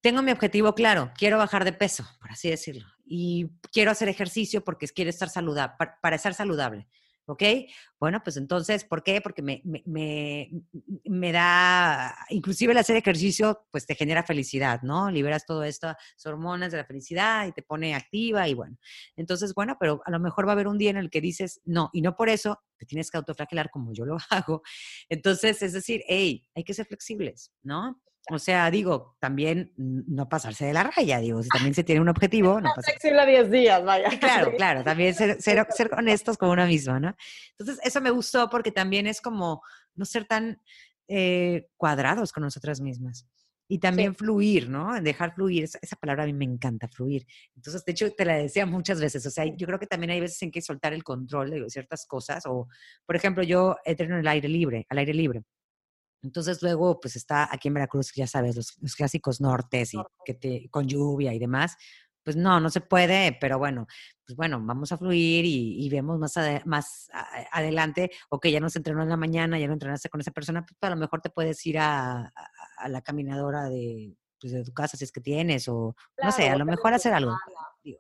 tengo 0.01 0.21
mi 0.21 0.31
objetivo 0.31 0.75
claro, 0.75 1.11
quiero 1.17 1.37
bajar 1.37 1.65
de 1.65 1.73
peso, 1.73 2.07
por 2.21 2.31
así 2.31 2.49
decirlo, 2.49 2.85
y 3.03 3.49
quiero 3.71 3.89
hacer 3.89 4.07
ejercicio 4.07 4.63
porque 4.63 4.87
quiero 4.87 5.09
estar 5.09 5.29
saludable, 5.29 5.75
para, 5.77 5.99
para 5.99 6.15
estar 6.15 6.33
saludable. 6.35 6.87
¿Ok? 7.29 7.43
Bueno, 7.99 8.21
pues 8.23 8.37
entonces, 8.37 8.85
¿por 8.85 9.03
qué? 9.03 9.19
Porque 9.19 9.41
me, 9.41 9.61
me, 9.65 10.49
me, 11.03 11.31
da, 11.33 12.15
inclusive 12.29 12.71
el 12.71 12.77
hacer 12.77 12.95
ejercicio, 12.95 13.67
pues 13.69 13.85
te 13.85 13.95
genera 13.95 14.23
felicidad, 14.23 14.81
¿no? 14.81 15.11
Liberas 15.11 15.45
todo 15.45 15.65
esto, 15.65 15.93
hormonas 16.23 16.71
de 16.71 16.77
la 16.77 16.85
felicidad 16.85 17.45
y 17.45 17.51
te 17.51 17.63
pone 17.63 17.95
activa 17.95 18.47
y 18.47 18.53
bueno. 18.53 18.77
Entonces, 19.17 19.53
bueno, 19.53 19.75
pero 19.77 20.01
a 20.05 20.11
lo 20.11 20.21
mejor 20.21 20.47
va 20.47 20.51
a 20.51 20.53
haber 20.53 20.69
un 20.69 20.77
día 20.77 20.89
en 20.89 20.97
el 20.97 21.09
que 21.09 21.19
dices, 21.19 21.59
no, 21.65 21.89
y 21.91 22.01
no 22.01 22.15
por 22.15 22.29
eso 22.29 22.61
te 22.77 22.85
tienes 22.85 23.11
que 23.11 23.17
autoflagelar 23.17 23.69
como 23.71 23.91
yo 23.91 24.05
lo 24.05 24.17
hago. 24.29 24.61
Entonces, 25.09 25.61
es 25.61 25.73
decir, 25.73 26.03
hey, 26.07 26.47
hay 26.55 26.63
que 26.63 26.73
ser 26.73 26.85
flexibles, 26.85 27.51
¿no? 27.61 28.01
O 28.29 28.39
sea, 28.39 28.69
digo, 28.69 29.15
también 29.19 29.73
no 29.77 30.27
pasarse 30.27 30.65
de 30.65 30.73
la 30.73 30.83
raya, 30.83 31.19
digo, 31.19 31.41
si 31.41 31.49
también 31.49 31.73
se 31.73 31.83
tiene 31.83 32.01
un 32.01 32.09
objetivo, 32.09 32.59
no 32.59 32.73
flexible 32.83 33.21
a 33.21 33.25
10 33.25 33.51
días, 33.51 33.83
vaya. 33.83 34.09
Claro, 34.19 34.51
claro, 34.55 34.83
también 34.83 35.13
ser, 35.13 35.41
ser, 35.41 35.65
ser, 35.71 35.89
honestos 35.93 36.37
con 36.37 36.49
uno 36.49 36.65
mismo, 36.65 36.99
¿no? 36.99 37.15
Entonces, 37.57 37.79
eso 37.83 38.01
me 38.01 38.11
gustó 38.11 38.49
porque 38.49 38.71
también 38.71 39.07
es 39.07 39.21
como 39.21 39.61
no 39.95 40.05
ser 40.05 40.25
tan 40.25 40.61
eh, 41.07 41.69
cuadrados 41.77 42.31
con 42.31 42.43
nosotras 42.43 42.81
mismas. 42.81 43.25
Y 43.69 43.79
también 43.79 44.13
sí. 44.13 44.19
fluir, 44.19 44.69
¿no? 44.69 44.99
Dejar 45.01 45.33
fluir, 45.35 45.65
esa, 45.65 45.79
esa, 45.81 45.97
palabra 45.97 46.23
a 46.23 46.25
mí 46.25 46.33
me 46.33 46.45
encanta, 46.45 46.87
fluir. 46.87 47.25
Entonces, 47.55 47.83
de 47.83 47.91
hecho, 47.91 48.11
te 48.11 48.23
la 48.23 48.37
decía 48.37 48.65
muchas 48.65 49.01
veces, 49.01 49.25
o 49.25 49.29
sea, 49.29 49.45
yo 49.45 49.67
creo 49.67 49.77
que 49.77 49.87
también 49.87 50.11
hay 50.11 50.21
veces 50.21 50.41
en 50.41 50.51
que 50.51 50.61
soltar 50.61 50.93
el 50.93 51.03
control 51.03 51.49
de 51.49 51.69
ciertas 51.69 52.05
cosas, 52.05 52.45
o, 52.45 52.67
por 53.05 53.15
ejemplo, 53.15 53.43
yo 53.43 53.75
entreno 53.83 54.15
en 54.15 54.21
el 54.21 54.27
aire 54.27 54.47
libre, 54.47 54.85
al 54.89 54.99
aire 54.99 55.13
libre. 55.13 55.43
Entonces 56.23 56.61
luego, 56.61 56.99
pues 56.99 57.15
está 57.15 57.47
aquí 57.51 57.67
en 57.67 57.75
Veracruz, 57.75 58.11
ya 58.15 58.27
sabes, 58.27 58.55
los, 58.55 58.75
los 58.81 58.95
clásicos 58.95 59.39
nortes 59.39 59.93
y 59.93 59.97
que 60.25 60.33
te, 60.33 60.69
con 60.69 60.87
lluvia 60.87 61.33
y 61.33 61.39
demás. 61.39 61.77
Pues 62.23 62.35
no, 62.35 62.59
no 62.59 62.69
se 62.69 62.81
puede, 62.81 63.37
pero 63.39 63.57
bueno, 63.57 63.87
pues 64.25 64.35
bueno, 64.35 64.59
vamos 64.61 64.91
a 64.91 64.97
fluir 64.97 65.45
y, 65.45 65.85
y 65.85 65.89
vemos 65.89 66.19
más, 66.19 66.35
ade 66.35 66.61
más 66.65 67.07
adelante, 67.53 68.11
o 68.29 68.37
que 68.37 68.51
ya 68.51 68.59
no 68.59 68.69
se 68.69 68.79
entrenó 68.79 69.01
en 69.01 69.07
la 69.07 69.15
mañana, 69.15 69.57
ya 69.57 69.67
no 69.67 69.73
entrenaste 69.73 70.09
con 70.09 70.19
esa 70.19 70.31
persona, 70.31 70.65
pues 70.65 70.75
a 70.81 70.89
lo 70.89 70.97
mejor 70.97 71.21
te 71.21 71.29
puedes 71.29 71.65
ir 71.65 71.79
a, 71.79 72.23
a, 72.23 72.31
a 72.79 72.89
la 72.89 73.01
caminadora 73.01 73.69
de, 73.69 74.13
pues, 74.41 74.51
de 74.51 74.63
tu 74.65 74.73
casa 74.73 74.97
si 74.97 75.05
es 75.05 75.13
que 75.13 75.21
tienes, 75.21 75.69
o 75.69 75.95
claro, 76.15 76.31
no 76.31 76.35
sé, 76.35 76.49
a 76.49 76.57
lo 76.57 76.65
mejor 76.65 76.93
hacer 76.93 77.13
algo. 77.13 77.33
Digo. 77.81 77.99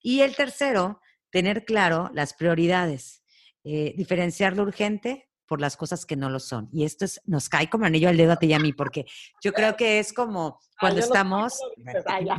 Y 0.00 0.22
el 0.22 0.34
tercero, 0.34 1.02
tener 1.28 1.66
claro 1.66 2.10
las 2.14 2.32
prioridades, 2.32 3.24
eh, 3.62 3.92
diferenciar 3.94 4.56
lo 4.56 4.62
urgente 4.62 5.28
por 5.46 5.60
las 5.60 5.76
cosas 5.76 6.06
que 6.06 6.16
no 6.16 6.30
lo 6.30 6.40
son. 6.40 6.68
Y 6.72 6.84
esto 6.84 7.04
es, 7.04 7.20
nos 7.26 7.48
cae 7.48 7.68
como 7.68 7.84
anillo 7.84 8.08
al 8.08 8.16
dedo 8.16 8.32
a 8.32 8.36
ti 8.36 8.46
y 8.46 8.52
a 8.52 8.58
mí, 8.58 8.72
porque 8.72 9.04
yo 9.42 9.52
creo 9.52 9.76
que 9.76 9.98
es 9.98 10.12
como 10.12 10.60
cuando 10.78 11.00
Ay, 11.00 11.04
estamos, 11.04 11.60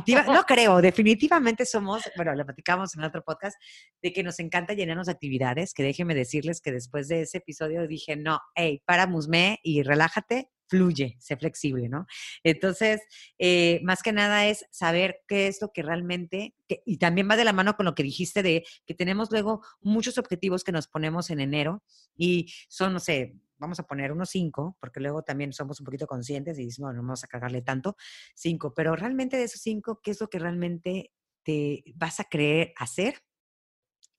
no, 0.06 0.32
no 0.32 0.42
creo, 0.44 0.80
definitivamente 0.80 1.64
somos, 1.64 2.02
bueno, 2.16 2.34
le 2.34 2.44
platicamos 2.44 2.94
en 2.96 3.04
otro 3.04 3.22
podcast, 3.22 3.56
de 4.02 4.12
que 4.12 4.22
nos 4.22 4.38
encanta 4.38 4.74
llenarnos 4.74 5.06
de 5.06 5.12
actividades, 5.12 5.72
que 5.74 5.82
déjenme 5.82 6.14
decirles 6.14 6.60
que 6.60 6.72
después 6.72 7.08
de 7.08 7.22
ese 7.22 7.38
episodio 7.38 7.86
dije, 7.86 8.16
no, 8.16 8.40
hey, 8.54 8.82
para 8.84 9.06
musme 9.06 9.58
y 9.62 9.82
relájate, 9.82 10.50
fluye, 10.68 11.16
sé 11.20 11.36
flexible, 11.36 11.88
¿no? 11.88 12.06
Entonces, 12.42 13.00
eh, 13.38 13.80
más 13.84 14.02
que 14.02 14.12
nada 14.12 14.46
es 14.46 14.66
saber 14.70 15.22
qué 15.28 15.46
es 15.46 15.60
lo 15.60 15.72
que 15.72 15.82
realmente, 15.82 16.54
que, 16.68 16.82
y 16.84 16.98
también 16.98 17.28
va 17.30 17.36
de 17.36 17.44
la 17.44 17.52
mano 17.52 17.76
con 17.76 17.86
lo 17.86 17.94
que 17.94 18.02
dijiste 18.02 18.42
de 18.42 18.64
que 18.84 18.94
tenemos 18.94 19.30
luego 19.30 19.64
muchos 19.80 20.18
objetivos 20.18 20.64
que 20.64 20.72
nos 20.72 20.88
ponemos 20.88 21.30
en 21.30 21.40
enero 21.40 21.82
y 22.16 22.52
son, 22.68 22.92
no 22.92 23.00
sé, 23.00 23.36
vamos 23.58 23.80
a 23.80 23.84
poner 23.84 24.12
unos 24.12 24.30
cinco, 24.30 24.76
porque 24.80 25.00
luego 25.00 25.22
también 25.22 25.52
somos 25.52 25.80
un 25.80 25.84
poquito 25.84 26.06
conscientes 26.06 26.58
y 26.58 26.64
dices, 26.64 26.80
no, 26.80 26.92
no 26.92 27.02
vamos 27.02 27.24
a 27.24 27.28
cargarle 27.28 27.62
tanto, 27.62 27.96
cinco, 28.34 28.74
pero 28.74 28.94
realmente 28.96 29.36
de 29.36 29.44
esos 29.44 29.60
cinco, 29.60 30.00
¿qué 30.02 30.10
es 30.10 30.20
lo 30.20 30.28
que 30.28 30.38
realmente 30.38 31.12
te 31.42 31.84
vas 31.94 32.20
a 32.20 32.24
creer 32.24 32.72
hacer? 32.76 33.22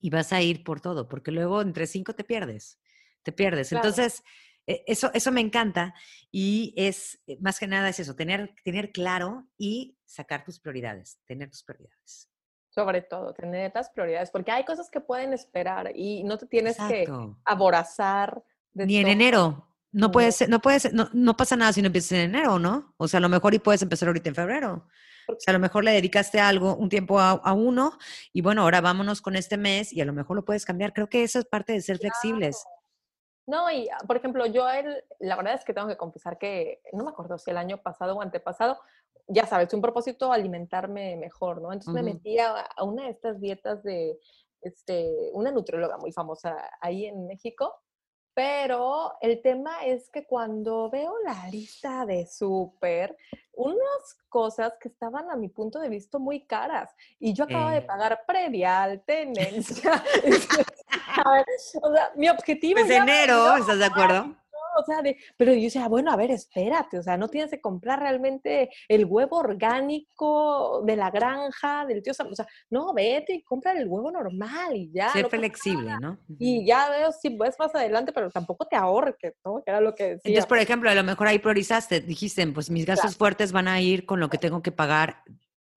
Y 0.00 0.10
vas 0.10 0.32
a 0.32 0.40
ir 0.42 0.62
por 0.62 0.80
todo, 0.80 1.08
porque 1.08 1.32
luego 1.32 1.60
entre 1.60 1.86
cinco 1.86 2.14
te 2.14 2.24
pierdes, 2.24 2.78
te 3.22 3.32
pierdes. 3.32 3.70
Claro. 3.70 3.88
Entonces, 3.88 4.22
e, 4.66 4.84
eso, 4.86 5.10
eso 5.14 5.32
me 5.32 5.40
encanta 5.40 5.94
y 6.30 6.74
es, 6.76 7.20
eh, 7.26 7.38
más 7.40 7.58
que 7.58 7.66
nada 7.66 7.88
es 7.88 7.98
eso, 7.98 8.14
tener, 8.14 8.54
tener 8.64 8.92
claro 8.92 9.48
y 9.56 9.98
sacar 10.04 10.44
tus 10.44 10.60
prioridades, 10.60 11.20
tener 11.26 11.50
tus 11.50 11.64
prioridades. 11.64 12.27
Sobre 12.78 13.02
todo, 13.02 13.34
tener 13.34 13.72
las 13.74 13.90
prioridades, 13.90 14.30
porque 14.30 14.52
hay 14.52 14.64
cosas 14.64 14.88
que 14.88 15.00
pueden 15.00 15.32
esperar 15.32 15.90
y 15.94 16.22
no 16.22 16.38
te 16.38 16.46
tienes 16.46 16.78
Exacto. 16.78 17.34
que 17.34 17.40
aborazar. 17.44 18.42
Ni 18.72 18.98
en 18.98 19.08
enero. 19.08 19.66
No, 19.90 20.06
no 20.06 20.12
puede 20.12 20.30
ser, 20.30 20.48
no 20.48 20.60
puede 20.60 20.78
ser, 20.78 20.94
no, 20.94 21.08
no 21.12 21.36
pasa 21.36 21.56
nada 21.56 21.72
si 21.72 21.80
no 21.80 21.86
empiezas 21.86 22.12
en 22.12 22.34
enero, 22.34 22.58
¿no? 22.58 22.94
O 22.98 23.08
sea, 23.08 23.18
a 23.18 23.20
lo 23.20 23.28
mejor 23.28 23.54
y 23.54 23.58
puedes 23.58 23.82
empezar 23.82 24.06
ahorita 24.08 24.28
en 24.28 24.34
febrero. 24.36 24.86
O 25.28 25.40
sea, 25.40 25.50
a 25.50 25.54
lo 25.54 25.58
mejor 25.58 25.82
le 25.82 25.90
dedicaste 25.92 26.40
algo, 26.40 26.76
un 26.76 26.88
tiempo 26.88 27.18
a, 27.18 27.52
uno 27.52 27.98
y 28.32 28.40
bueno, 28.40 28.62
ahora 28.62 28.80
vámonos 28.80 29.20
con 29.20 29.34
este 29.34 29.56
mes 29.56 29.92
y 29.92 30.00
a 30.00 30.04
lo 30.04 30.12
mejor 30.12 30.36
lo 30.36 30.44
puedes 30.44 30.64
cambiar. 30.64 30.92
Creo 30.92 31.08
que 31.08 31.22
eso 31.22 31.38
es 31.38 31.46
parte 31.46 31.72
de 31.72 31.80
ser 31.80 31.98
flexibles. 31.98 32.64
No, 33.48 33.70
y 33.70 33.88
ah, 33.88 33.98
por 34.06 34.16
ejemplo, 34.16 34.44
yo 34.44 34.68
él, 34.68 35.02
la 35.20 35.34
verdad 35.36 35.54
es 35.54 35.64
que 35.64 35.72
tengo 35.72 35.88
que 35.88 35.96
confesar 35.96 36.36
que, 36.36 36.82
no 36.92 37.04
me 37.04 37.10
acuerdo 37.10 37.38
si 37.38 37.50
el 37.50 37.56
año 37.56 37.78
pasado 37.78 38.14
o 38.14 38.20
antepasado, 38.20 38.78
ya 39.26 39.46
sabes, 39.46 39.72
un 39.74 39.82
propósito 39.82 40.32
alimentarme 40.32 41.16
mejor, 41.16 41.60
¿no? 41.60 41.72
Entonces 41.72 41.94
me 41.94 42.14
metí 42.14 42.38
a, 42.38 42.60
a, 42.60 42.84
una 42.84 43.04
de 43.04 43.10
estas 43.10 43.40
dietas 43.40 43.82
de 43.82 44.18
este, 44.62 45.30
una 45.32 45.50
nutrióloga 45.50 45.98
muy 45.98 46.12
famosa 46.12 46.56
ahí 46.80 47.06
en 47.06 47.26
México, 47.26 47.74
pero 48.34 49.14
el 49.20 49.42
tema 49.42 49.84
es 49.84 50.08
que 50.10 50.24
cuando 50.24 50.88
veo 50.90 51.12
la 51.24 51.48
lista 51.50 52.06
de 52.06 52.24
súper, 52.26 53.16
unas 53.52 54.14
cosas 54.28 54.74
que 54.80 54.88
estaban 54.88 55.28
a 55.30 55.36
mi 55.36 55.48
punto 55.48 55.80
de 55.80 55.88
vista 55.88 56.18
muy 56.18 56.46
caras 56.46 56.94
y 57.18 57.34
yo 57.34 57.44
acabo 57.44 57.70
de 57.70 57.82
pagar 57.82 58.20
previal, 58.26 59.02
tenencia. 59.04 60.04
o 61.82 61.92
sea, 61.92 62.12
mi 62.14 62.28
objetivo... 62.28 62.80
Pues 62.80 62.90
enero, 62.90 63.56
¿estás 63.56 63.78
de 63.78 63.84
acuerdo? 63.84 64.36
O 64.78 64.84
sea, 64.84 65.02
pero 65.36 65.52
yo 65.52 65.62
decía, 65.62 65.88
bueno, 65.88 66.12
a 66.12 66.16
ver, 66.16 66.30
espérate, 66.30 66.98
o 66.98 67.02
sea, 67.02 67.16
no 67.16 67.28
tienes 67.28 67.50
que 67.50 67.60
comprar 67.60 68.00
realmente 68.00 68.70
el 68.88 69.04
huevo 69.04 69.38
orgánico 69.38 70.82
de 70.84 70.96
la 70.96 71.10
granja, 71.10 71.84
del 71.86 72.02
tío, 72.02 72.12
o 72.12 72.34
sea, 72.34 72.46
no, 72.70 72.94
vete 72.94 73.34
y 73.34 73.42
compra 73.42 73.72
el 73.72 73.88
huevo 73.88 74.10
normal 74.10 74.74
y 74.74 74.90
ya. 74.92 75.10
Ser 75.10 75.28
flexible, 75.28 75.96
¿no? 76.00 76.18
Y 76.38 76.66
ya 76.66 76.90
veo 76.90 77.12
si 77.12 77.36
ves 77.36 77.56
más 77.58 77.74
adelante, 77.74 78.12
pero 78.12 78.30
tampoco 78.30 78.66
te 78.66 78.76
ahorques, 78.76 79.34
¿no? 79.44 79.62
Que 79.64 79.70
era 79.70 79.80
lo 79.80 79.94
que 79.94 80.04
decía. 80.04 80.20
Entonces, 80.24 80.46
por 80.46 80.58
ejemplo, 80.58 80.90
a 80.90 80.94
lo 80.94 81.04
mejor 81.04 81.26
ahí 81.26 81.38
priorizaste, 81.38 82.00
dijiste, 82.00 82.46
pues 82.48 82.70
mis 82.70 82.86
gastos 82.86 83.16
fuertes 83.16 83.52
van 83.52 83.68
a 83.68 83.80
ir 83.80 84.06
con 84.06 84.20
lo 84.20 84.28
que 84.28 84.38
tengo 84.38 84.62
que 84.62 84.72
pagar, 84.72 85.22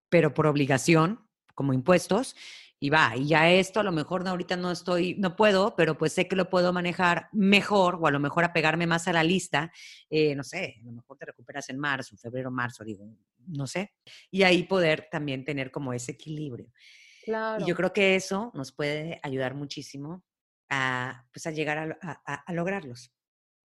pero 0.08 0.34
por 0.34 0.46
obligación, 0.46 1.26
como 1.54 1.72
impuestos, 1.72 2.36
y 2.82 2.88
va, 2.88 3.14
y 3.14 3.28
ya 3.28 3.50
esto 3.50 3.78
a 3.78 3.82
lo 3.82 3.92
mejor 3.92 4.24
no, 4.24 4.30
ahorita 4.30 4.56
no 4.56 4.70
estoy, 4.70 5.14
no 5.16 5.36
puedo, 5.36 5.76
pero 5.76 5.98
pues 5.98 6.14
sé 6.14 6.26
que 6.26 6.34
lo 6.34 6.48
puedo 6.48 6.72
manejar 6.72 7.28
mejor 7.30 7.98
o 8.00 8.06
a 8.06 8.10
lo 8.10 8.18
mejor 8.18 8.42
apegarme 8.42 8.86
más 8.86 9.06
a 9.06 9.12
la 9.12 9.22
lista, 9.22 9.70
eh, 10.08 10.34
no 10.34 10.42
sé, 10.42 10.78
a 10.80 10.86
lo 10.86 10.92
mejor 10.92 11.18
te 11.18 11.26
recuperas 11.26 11.68
en 11.68 11.78
marzo, 11.78 12.16
febrero, 12.16 12.50
marzo, 12.50 12.82
digo, 12.82 13.06
no 13.48 13.66
sé, 13.66 13.92
y 14.30 14.44
ahí 14.44 14.62
poder 14.62 15.08
también 15.10 15.44
tener 15.44 15.70
como 15.70 15.92
ese 15.92 16.12
equilibrio. 16.12 16.72
Claro. 17.22 17.62
Y 17.62 17.68
yo 17.68 17.76
creo 17.76 17.92
que 17.92 18.16
eso 18.16 18.50
nos 18.54 18.72
puede 18.72 19.20
ayudar 19.22 19.54
muchísimo 19.54 20.24
a, 20.70 21.26
pues 21.34 21.46
a 21.46 21.50
llegar 21.50 21.98
a, 22.00 22.42
a, 22.46 22.52
lograrlos. 22.54 23.12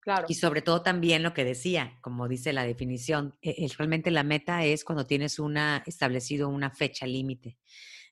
Claro. 0.00 0.26
Y 0.28 0.34
sobre 0.34 0.62
todo 0.62 0.82
también 0.82 1.22
lo 1.22 1.32
que 1.32 1.44
decía, 1.44 1.98
como 2.00 2.26
dice 2.26 2.52
la 2.52 2.64
definición, 2.64 3.36
e, 3.40 3.68
realmente 3.78 4.10
la 4.10 4.24
meta 4.24 4.64
es 4.64 4.84
cuando 4.84 5.06
tienes 5.06 5.38
una 5.38 5.84
establecido 5.86 6.48
una 6.48 6.70
fecha 6.70 7.06
límite. 7.06 7.56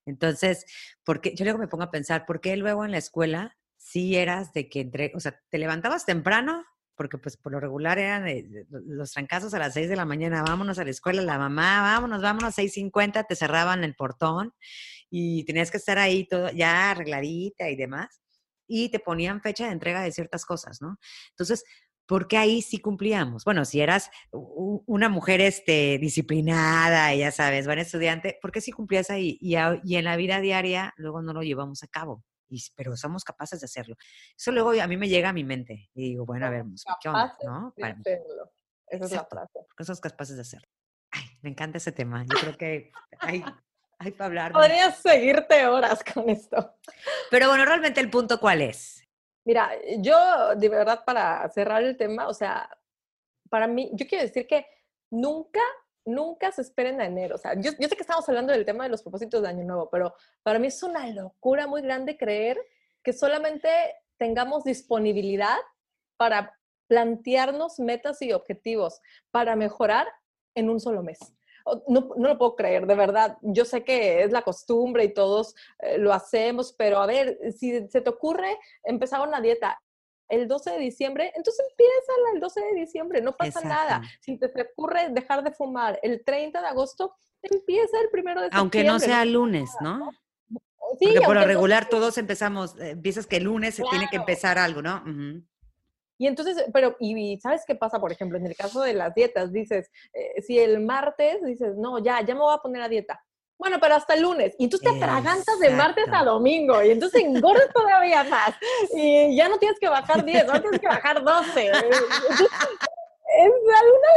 Entonces, 0.07 0.67
porque 1.05 1.35
yo 1.35 1.45
luego 1.45 1.59
me 1.59 1.69
pongo 1.69 1.85
a 1.85 1.91
pensar, 1.91 2.27
¿por 2.27 2.41
qué 2.41 2.57
luego 2.57 2.85
en 2.85 2.93
la 2.93 2.99
escuela 2.99 3.57
sí 3.77 4.17
eras 4.17 4.53
de 4.53 4.69
que 4.69 4.81
entre, 4.81 5.13
o 5.15 5.21
sea, 5.21 5.41
te 5.49 5.59
levantabas 5.59 6.07
temprano? 6.07 6.65
Porque 6.97 7.19
pues 7.19 7.37
por 7.37 7.53
lo 7.53 7.61
regular 7.61 7.99
eran 7.99 8.25
los 8.71 9.13
trancazos 9.13 9.53
a 9.55 9.59
las 9.59 9.75
6 9.75 9.89
de 9.89 9.97
la 9.97 10.05
mañana, 10.05 10.43
vámonos 10.43 10.79
a 10.79 10.85
la 10.85 10.91
escuela, 10.91 11.23
la 11.23 11.39
mamá, 11.39 11.81
vámonos, 11.83 12.23
vámonos, 12.23 12.57
6.50, 12.57 13.27
te 13.27 13.35
cerraban 13.35 13.83
el 13.83 13.97
portón 13.97 14.55
y 15.11 15.45
tenías 15.45 15.71
que 15.71 15.79
estar 15.79 15.99
ahí 15.99 16.27
todo 16.27 16.51
ya 16.51 16.91
arregladita 16.91 17.69
y 17.69 17.77
demás. 17.77 18.21
Y 18.67 18.91
te 18.91 18.99
ponían 18.99 19.43
fecha 19.43 19.67
de 19.67 19.73
entrega 19.73 20.03
de 20.03 20.13
ciertas 20.13 20.45
cosas, 20.47 20.81
¿no? 20.81 20.99
Entonces, 21.31 21.65
porque 22.07 22.37
ahí 22.37 22.63
sí 22.63 22.79
cumplíamos. 22.79 23.45
Bueno, 23.45 23.65
si 23.65 23.81
eras 23.81 24.11
una 24.31 25.09
mujer 25.09 25.41
este, 25.41 25.99
disciplinada, 25.99 27.15
ya 27.15 27.31
sabes, 27.31 27.67
buen 27.67 27.79
estudiante, 27.79 28.39
¿por 28.41 28.53
qué 28.53 28.61
sí 28.61 28.73
cumplías 28.73 29.11
ahí? 29.11 29.39
Y, 29.41 29.57
en 29.57 30.05
la 30.05 30.17
vida 30.17 30.41
diaria 30.41 30.93
luego 30.97 31.23
no 31.23 31.33
lo 31.33 31.43
llevamos 31.43 31.83
a 31.83 31.89
cabo, 31.89 32.23
y, 32.49 32.63
pero 32.77 32.97
somos 32.97 33.25
capaces 33.25 33.61
de 33.61 33.67
hacerlo. 33.67 33.97
Eso 34.37 34.53
luego 34.53 34.71
a 34.71 34.87
mí 34.87 34.97
me 34.97 35.09
llega 35.09 35.31
a 35.31 35.33
mi 35.33 35.45
mente 35.45 35.91
y 35.95 36.11
digo, 36.11 36.27
bueno, 36.27 36.47
a 36.47 36.51
ver, 36.51 36.65
¿qué 37.01 37.09
onda? 37.09 37.37
¿no? 37.43 37.75
Para 37.79 37.95
hacerlo. 37.95 38.53
Esa 38.87 39.05
es 39.07 39.13
la 39.13 39.25
frase. 39.25 39.61
Porque 39.67 39.85
sos 39.85 40.01
capaces 40.01 40.37
de 40.37 40.43
hacerlo. 40.43 40.69
Ay, 41.11 41.25
me 41.41 41.51
encanta 41.51 41.79
ese 41.79 41.93
tema. 41.93 42.25
Yo 42.25 42.39
creo 42.39 42.57
que 42.57 42.93
hay, 43.21 43.43
hay 43.99 44.11
para 44.13 44.27
hablar. 44.27 44.53
Podrías 44.53 44.99
seguirte 44.99 45.67
horas 45.67 46.05
con 46.05 46.29
esto. 46.29 46.77
Pero 47.31 47.49
bueno, 47.49 47.65
realmente 47.65 48.01
el 48.01 48.11
punto 48.11 48.39
cuál 48.39 48.61
es 48.61 49.04
Mira, 49.45 49.73
yo 49.99 50.55
de 50.57 50.69
verdad 50.69 51.05
para 51.05 51.49
cerrar 51.51 51.83
el 51.83 51.97
tema, 51.97 52.29
o 52.29 52.35
sea, 52.35 52.69
para 53.51 53.67
mí, 53.67 53.91
yo 53.93 54.07
quiero 54.07 54.25
decir 54.25 54.47
que 54.47 54.67
nunca, 55.11 55.61
nunca 56.05 56.51
se 56.51 56.63
esperen 56.63 57.01
a 57.01 57.07
enero. 57.07 57.37
O 57.37 57.39
sea, 57.39 57.55
yo, 57.55 57.71
sé 57.73 57.89
que 57.89 58.01
estamos 58.03 58.29
hablando 58.29 58.53
del 58.53 58.65
tema 58.65 58.85
de 58.85 58.91
los 58.91 59.03
propósitos 59.03 59.43
de 59.43 59.49
Año 59.49 59.65
Nuevo, 59.65 59.91
pero 59.91 60.15
para 60.43 60.59
mí 60.59 60.69
es 60.69 60.83
una 60.83 61.07
locura 61.09 61.67
muy 61.67 61.83
grande 61.83 62.17
creer 62.17 62.59
que 63.03 63.13
solamente 63.13 63.69
tengamos 64.17 64.65
disponibilidad 64.65 65.59
para 66.17 66.59
plantearnos 66.87 67.79
metas 67.79 68.23
y 68.23 68.33
objetivos 68.33 69.01
para 69.31 69.57
mejorar 69.57 70.07
en 70.55 70.71
un 70.71 70.81
solo 70.81 71.03
mes 71.03 71.19
no, 71.89 72.11
no, 72.17 72.29
lo 72.29 72.39
puedo 72.39 72.57
creer, 72.57 72.87
de 72.87 72.95
verdad. 72.95 73.39
Yo 73.43 73.65
sé 73.65 73.85
que 73.85 74.23
es 74.23 74.33
la 74.33 74.43
costumbre 74.43 75.05
y 75.05 75.15
todos 75.15 75.55
eh, 75.79 75.99
lo 75.99 76.13
hacemos, 76.13 76.73
pero 76.73 76.99
a 76.99 77.07
ver, 77.07 77.39
si 77.53 77.89
se 77.89 78.01
te 78.01 78.11
ocurre 78.11 78.59
empezar 78.83 79.27
una 79.27 79.41
dieta 79.41 79.81
el 80.29 80.49
12 80.49 80.73
de 80.73 80.79
diciembre, 80.79 81.33
entonces 81.37 81.67
empieza 81.71 82.13
el 82.35 82.41
12 82.41 82.61
de 82.61 82.81
diciembre, 82.81 83.21
no 83.21 83.37
pasa 83.37 83.61
nada. 83.63 84.03
Si 84.21 84.39
te, 84.39 84.51
ocurre 84.73 85.11
dejar 85.11 85.43
de 85.43 85.53
fumar 85.53 85.99
el 86.03 86.25
30 86.25 86.61
de 86.61 86.67
agosto, 86.67 87.15
empieza 87.43 88.01
el 88.01 88.11
primero 88.11 88.41
de 88.41 88.47
septiembre. 88.47 88.81
Aunque 88.81 88.85
no 88.85 88.99
sea 88.99 89.25
lunes, 89.25 89.71
¿no? 89.81 90.11
Sí, 90.99 91.07
Porque 91.07 91.21
por 91.23 91.35
lo 91.35 91.45
regular 91.45 91.89
todos 91.89 92.19
empezamos, 92.19 92.79
eh, 92.79 92.91
empiezas 92.91 93.27
que 93.27 93.39
el 93.39 93.45
lunes 93.45 93.75
se 93.75 93.83
tiene 93.91 94.09
que 94.11 94.17
empezar 94.17 94.59
algo, 94.59 94.81
¿no? 94.83 95.03
Y 96.25 96.27
entonces, 96.27 96.65
pero, 96.73 96.97
y, 97.01 97.39
¿sabes 97.39 97.65
qué 97.67 97.75
pasa? 97.75 98.01
Por 98.01 98.11
ejemplo, 98.11 98.39
en 98.39 98.47
el 98.47 98.57
caso 98.57 98.81
de 98.81 98.95
las 98.95 99.15
dietas, 99.15 99.53
dices, 99.53 99.91
eh, 100.15 100.41
si 100.41 100.59
el 100.59 100.81
martes 100.81 101.45
dices, 101.45 101.77
no, 101.77 101.99
ya, 101.99 102.23
ya 102.23 102.33
me 102.33 102.41
voy 102.41 102.55
a 102.55 102.63
poner 102.63 102.81
a 102.81 102.89
dieta. 102.89 103.23
Bueno, 103.59 103.77
pero 103.79 103.97
hasta 103.97 104.15
el 104.15 104.23
lunes. 104.23 104.55
Y 104.59 104.65
entonces 104.65 104.89
te 104.89 104.97
atragantas 104.97 105.59
de 105.59 105.69
martes 105.69 106.07
a 106.11 106.25
domingo. 106.25 106.83
Y 106.83 106.93
entonces 106.93 107.23
engordas 107.23 107.69
todavía 107.75 108.25
más. 108.25 108.55
Y 108.95 109.37
ya 109.37 109.51
no 109.51 109.59
tienes 109.59 109.79
que 109.79 109.87
bajar 109.87 110.25
10, 110.25 110.49
ahora 110.49 110.63
tienes 110.63 110.81
que 110.81 110.87
bajar 110.87 111.23
12. 111.23 111.67
es 111.67 111.75
alguna 111.77 111.93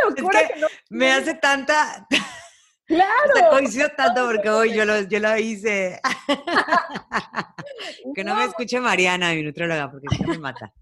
locura 0.05 0.47
que, 0.47 0.61
no... 0.61 0.67
Me 0.89 1.11
hace 1.11 1.33
tanta... 1.33 2.07
Claro. 2.85 3.33
Te 3.33 3.49
coincido 3.49 3.89
tanto 3.97 4.27
porque 4.27 4.49
hoy 4.49 4.73
yo 4.73 4.85
lo, 4.85 5.01
yo 5.01 5.19
lo 5.19 5.37
hice. 5.37 5.99
que 8.15 8.23
no, 8.23 8.33
me 8.33 8.45
escuche 8.45 8.79
Mariana, 8.79 9.33
mi 9.33 9.43
nutrióloga, 9.43 9.91
porque 9.91 10.07
si 10.15 10.23
no 10.23 10.29
me 10.29 10.37
mata. 10.37 10.73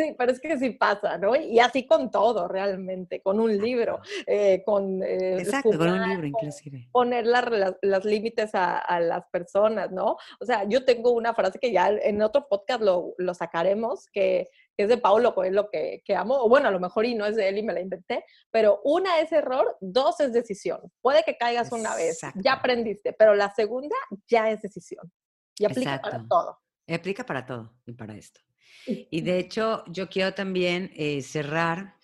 Sí, 0.00 0.14
pero 0.16 0.32
es 0.32 0.40
que 0.40 0.58
sí 0.58 0.70
pasa, 0.70 1.18
¿no? 1.18 1.36
Y 1.36 1.58
así 1.58 1.86
con 1.86 2.10
todo 2.10 2.48
realmente, 2.48 3.20
con 3.20 3.38
un 3.38 3.58
libro, 3.58 4.00
eh, 4.26 4.62
con... 4.64 5.02
Eh, 5.02 5.36
Exacto, 5.40 5.76
con 5.76 5.90
un 5.90 6.08
libro 6.08 6.26
inclusive. 6.26 6.88
Poner 6.90 7.26
las, 7.26 8.04
límites 8.06 8.52
a, 8.54 8.98
las 9.00 9.26
personas, 9.26 9.90
¿no? 9.90 10.16
O 10.40 10.46
sea, 10.46 10.64
yo 10.66 10.86
tengo 10.86 11.10
una 11.10 11.34
frase 11.34 11.58
que 11.58 11.70
ya 11.70 11.90
en 11.90 12.22
otro 12.22 12.48
podcast 12.48 12.82
lo, 12.82 13.34
sacaremos, 13.34 14.06
que, 14.10 14.48
es 14.78 14.88
de 14.88 14.96
Paulo 14.96 15.34
Coelho, 15.34 15.68
que, 15.68 16.02
que 16.02 16.16
amo, 16.16 16.36
o 16.36 16.48
bueno, 16.48 16.68
a 16.68 16.70
lo 16.70 16.80
mejor 16.80 17.04
y 17.04 17.14
no 17.14 17.26
es 17.26 17.36
de 17.36 17.50
él 17.50 17.58
y 17.58 17.62
me 17.62 17.74
la 17.74 17.80
inventé, 17.80 18.24
pero 18.50 18.80
una 18.84 19.20
es 19.20 19.30
error, 19.32 19.76
dos 19.82 20.18
es 20.20 20.32
decisión. 20.32 20.80
Puede 21.02 21.24
que 21.24 21.36
caigas 21.36 21.72
una 21.72 21.94
vez, 21.94 22.20
ya 22.36 22.54
aprendiste, 22.54 23.12
pero 23.12 23.34
la 23.34 23.54
segunda 23.54 23.96
ya 24.26 24.48
es 24.48 24.62
decisión. 24.62 25.12
Y 25.58 25.66
aplica 25.66 26.00
para 26.00 26.24
todo. 26.26 26.58
Aplica 26.88 27.26
para 27.26 27.44
todo 27.44 27.74
y 27.84 27.92
para 27.92 28.16
esto. 28.16 28.40
Y 28.86 29.20
de 29.20 29.38
hecho, 29.38 29.84
yo 29.88 30.08
quiero 30.08 30.34
también 30.34 30.90
eh, 30.96 31.22
cerrar 31.22 31.94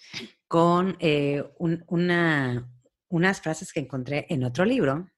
con 0.49 0.97
eh, 1.01 1.45
una, 1.59 2.71
unas 3.09 3.41
frases 3.41 3.73
que 3.73 3.81
encontré 3.81 4.27
en 4.29 4.45
otro 4.45 4.65
libro 4.65 5.11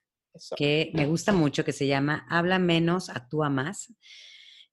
que 0.57 0.91
me 0.95 1.07
gusta 1.07 1.33
mucho, 1.33 1.65
que 1.65 1.73
se 1.73 1.87
llama 1.87 2.27
Habla 2.29 2.59
menos, 2.59 3.11
actúa 3.11 3.51
más. 3.51 3.93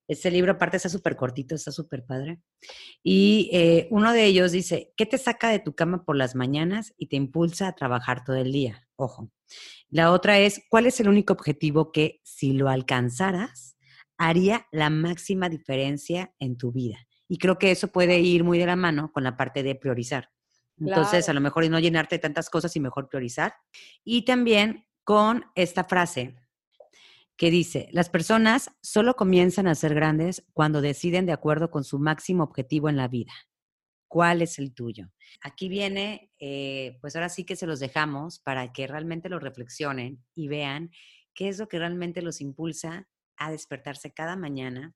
Ese 0.08 0.30
libro 0.30 0.52
aparte 0.52 0.76
está 0.76 0.88
súper 0.88 1.16
cortito, 1.16 1.56
está 1.56 1.72
súper 1.72 2.04
padre. 2.04 2.40
Y 3.02 3.50
eh, 3.52 3.88
uno 3.90 4.12
de 4.12 4.24
ellos 4.24 4.52
dice, 4.52 4.92
¿qué 4.96 5.04
te 5.04 5.18
saca 5.18 5.50
de 5.50 5.58
tu 5.58 5.74
cama 5.74 6.04
por 6.04 6.16
las 6.16 6.36
mañanas 6.36 6.94
y 6.96 7.08
te 7.08 7.16
impulsa 7.16 7.66
a 7.66 7.74
trabajar 7.74 8.22
todo 8.24 8.36
el 8.36 8.52
día? 8.52 8.86
Ojo. 8.94 9.32
La 9.88 10.12
otra 10.12 10.38
es, 10.38 10.62
¿cuál 10.68 10.86
es 10.86 11.00
el 11.00 11.08
único 11.08 11.32
objetivo 11.32 11.90
que 11.90 12.20
si 12.22 12.52
lo 12.52 12.68
alcanzaras, 12.68 13.75
haría 14.18 14.66
la 14.72 14.90
máxima 14.90 15.48
diferencia 15.48 16.34
en 16.38 16.56
tu 16.56 16.72
vida. 16.72 16.98
Y 17.28 17.38
creo 17.38 17.58
que 17.58 17.70
eso 17.70 17.88
puede 17.88 18.20
ir 18.20 18.44
muy 18.44 18.58
de 18.58 18.66
la 18.66 18.76
mano 18.76 19.10
con 19.12 19.24
la 19.24 19.36
parte 19.36 19.62
de 19.62 19.74
priorizar. 19.74 20.30
Entonces, 20.78 21.28
a 21.28 21.32
lo 21.32 21.40
mejor 21.40 21.68
no 21.70 21.78
llenarte 21.78 22.16
de 22.16 22.20
tantas 22.20 22.50
cosas 22.50 22.76
y 22.76 22.80
mejor 22.80 23.08
priorizar. 23.08 23.54
Y 24.04 24.24
también 24.24 24.86
con 25.04 25.44
esta 25.54 25.84
frase 25.84 26.36
que 27.36 27.50
dice, 27.50 27.88
las 27.92 28.08
personas 28.08 28.70
solo 28.82 29.14
comienzan 29.14 29.66
a 29.66 29.74
ser 29.74 29.94
grandes 29.94 30.44
cuando 30.52 30.80
deciden 30.80 31.26
de 31.26 31.32
acuerdo 31.32 31.70
con 31.70 31.84
su 31.84 31.98
máximo 31.98 32.44
objetivo 32.44 32.88
en 32.88 32.96
la 32.96 33.08
vida. 33.08 33.32
¿Cuál 34.08 34.40
es 34.40 34.58
el 34.58 34.72
tuyo? 34.72 35.10
Aquí 35.42 35.68
viene, 35.68 36.30
eh, 36.38 36.98
pues 37.00 37.16
ahora 37.16 37.28
sí 37.28 37.44
que 37.44 37.56
se 37.56 37.66
los 37.66 37.80
dejamos 37.80 38.38
para 38.38 38.72
que 38.72 38.86
realmente 38.86 39.28
lo 39.28 39.38
reflexionen 39.38 40.24
y 40.34 40.48
vean 40.48 40.90
qué 41.34 41.48
es 41.48 41.58
lo 41.58 41.68
que 41.68 41.78
realmente 41.78 42.22
los 42.22 42.40
impulsa 42.40 43.06
a 43.38 43.50
despertarse 43.50 44.12
cada 44.12 44.36
mañana 44.36 44.94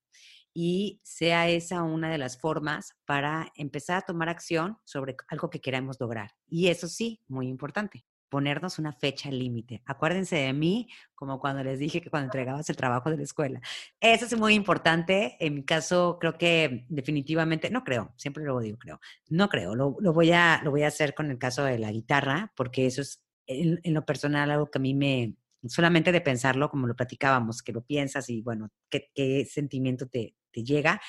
y 0.53 1.01
sea 1.05 1.49
esa 1.49 1.83
una 1.83 2.11
de 2.11 2.19
las 2.19 2.39
formas 2.39 2.95
para 3.05 3.53
empezar 3.55 3.99
a 3.99 4.03
tomar 4.03 4.29
acción 4.29 4.79
sobre 4.85 5.17
algo 5.29 5.51
que 5.51 5.61
queramos 5.61 5.99
lograr. 6.01 6.33
Y 6.49 6.69
eso 6.69 6.89
sí, 6.89 7.21
muy 7.29 7.49
importante, 7.49 8.05
ponernos 8.29 8.79
una 8.79 8.93
fecha 8.93 9.31
límite. 9.31 9.83
Acuérdense 9.85 10.37
de 10.37 10.53
mí, 10.53 10.89
como 11.15 11.41
cuando 11.41 11.63
les 11.63 11.79
dije 11.79 12.01
que 12.01 12.11
cuando 12.11 12.27
entregabas 12.27 12.71
el 12.71 12.77
trabajo 12.77 13.11
de 13.11 13.17
la 13.19 13.25
escuela. 13.25 13.61
Eso 14.01 14.25
es 14.25 14.39
muy 14.39 14.55
importante. 14.55 15.37
En 15.41 15.57
mi 15.57 15.65
caso, 15.65 16.17
creo 16.21 16.39
que 16.39 16.87
definitivamente, 16.89 17.71
no 17.71 17.85
creo, 17.85 18.15
siempre 18.17 18.45
lo 18.45 18.59
digo, 18.61 18.79
creo, 18.79 19.01
no 19.29 19.49
creo, 19.49 19.75
lo, 19.75 19.93
voy, 19.93 20.33
a, 20.33 20.61
lo 20.65 20.71
voy 20.71 20.85
a 20.85 20.89
hacer 20.89 21.15
con 21.15 21.31
el 21.31 21.39
caso 21.39 21.65
de 21.65 21.79
la 21.79 21.91
guitarra, 21.91 22.53
porque 22.57 22.87
eso 22.87 23.03
es 23.03 23.23
en, 23.47 23.81
lo 23.95 24.07
personal 24.07 24.51
algo 24.51 24.71
que 24.71 24.79
a 24.79 24.81
mí 24.81 24.95
me, 24.95 25.35
solamente 25.67 26.13
de 26.13 26.21
pensarlo, 26.21 26.71
como 26.71 26.87
lo 26.87 26.97
platicábamos, 26.97 27.63
que 27.63 27.73
lo 27.73 27.83
piensas 27.83 28.29
y 28.31 28.43
bueno, 28.43 28.71
qué, 28.89 29.11
qué 29.15 29.45
sentimiento 29.45 30.09
te, 30.09 30.35
te 30.51 30.63
llega, 30.63 31.01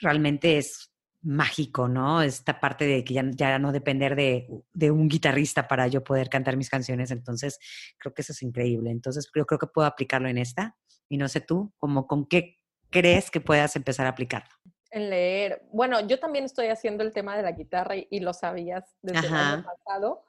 realmente 0.00 0.58
es 0.58 0.92
mágico, 1.20 1.88
¿no? 1.88 2.22
Esta 2.22 2.60
parte 2.60 2.86
de 2.86 3.04
que 3.04 3.14
ya, 3.14 3.24
ya 3.34 3.58
no 3.58 3.72
depender 3.72 4.14
de, 4.14 4.48
de, 4.72 4.90
un 4.90 5.08
guitarrista 5.08 5.66
para 5.66 5.88
yo 5.88 6.04
poder 6.04 6.28
cantar 6.28 6.56
mis 6.56 6.70
canciones, 6.70 7.10
entonces 7.10 7.58
creo 7.98 8.14
que 8.14 8.22
eso 8.22 8.32
es 8.32 8.42
increíble. 8.42 8.90
Entonces 8.90 9.28
yo 9.34 9.44
creo 9.44 9.58
que 9.58 9.66
puedo 9.66 9.86
aplicarlo 9.86 10.28
en 10.28 10.38
esta 10.38 10.76
y 11.08 11.16
no 11.16 11.28
sé 11.28 11.40
tú, 11.40 11.72
como 11.78 12.06
con 12.06 12.26
qué 12.26 12.58
crees 12.90 13.30
que 13.30 13.40
puedas 13.40 13.74
empezar 13.76 14.06
a 14.06 14.10
aplicarlo. 14.10 14.50
En 14.90 15.10
leer. 15.10 15.62
Bueno, 15.72 16.00
yo 16.06 16.18
también 16.18 16.44
estoy 16.44 16.68
haciendo 16.68 17.04
el 17.04 17.12
tema 17.12 17.36
de 17.36 17.42
la 17.42 17.52
guitarra 17.52 17.94
y, 17.96 18.20
lo 18.20 18.32
sabías 18.32 18.96
desde 19.02 19.26
el 19.26 19.34
año 19.34 19.64
pasado. 19.64 20.24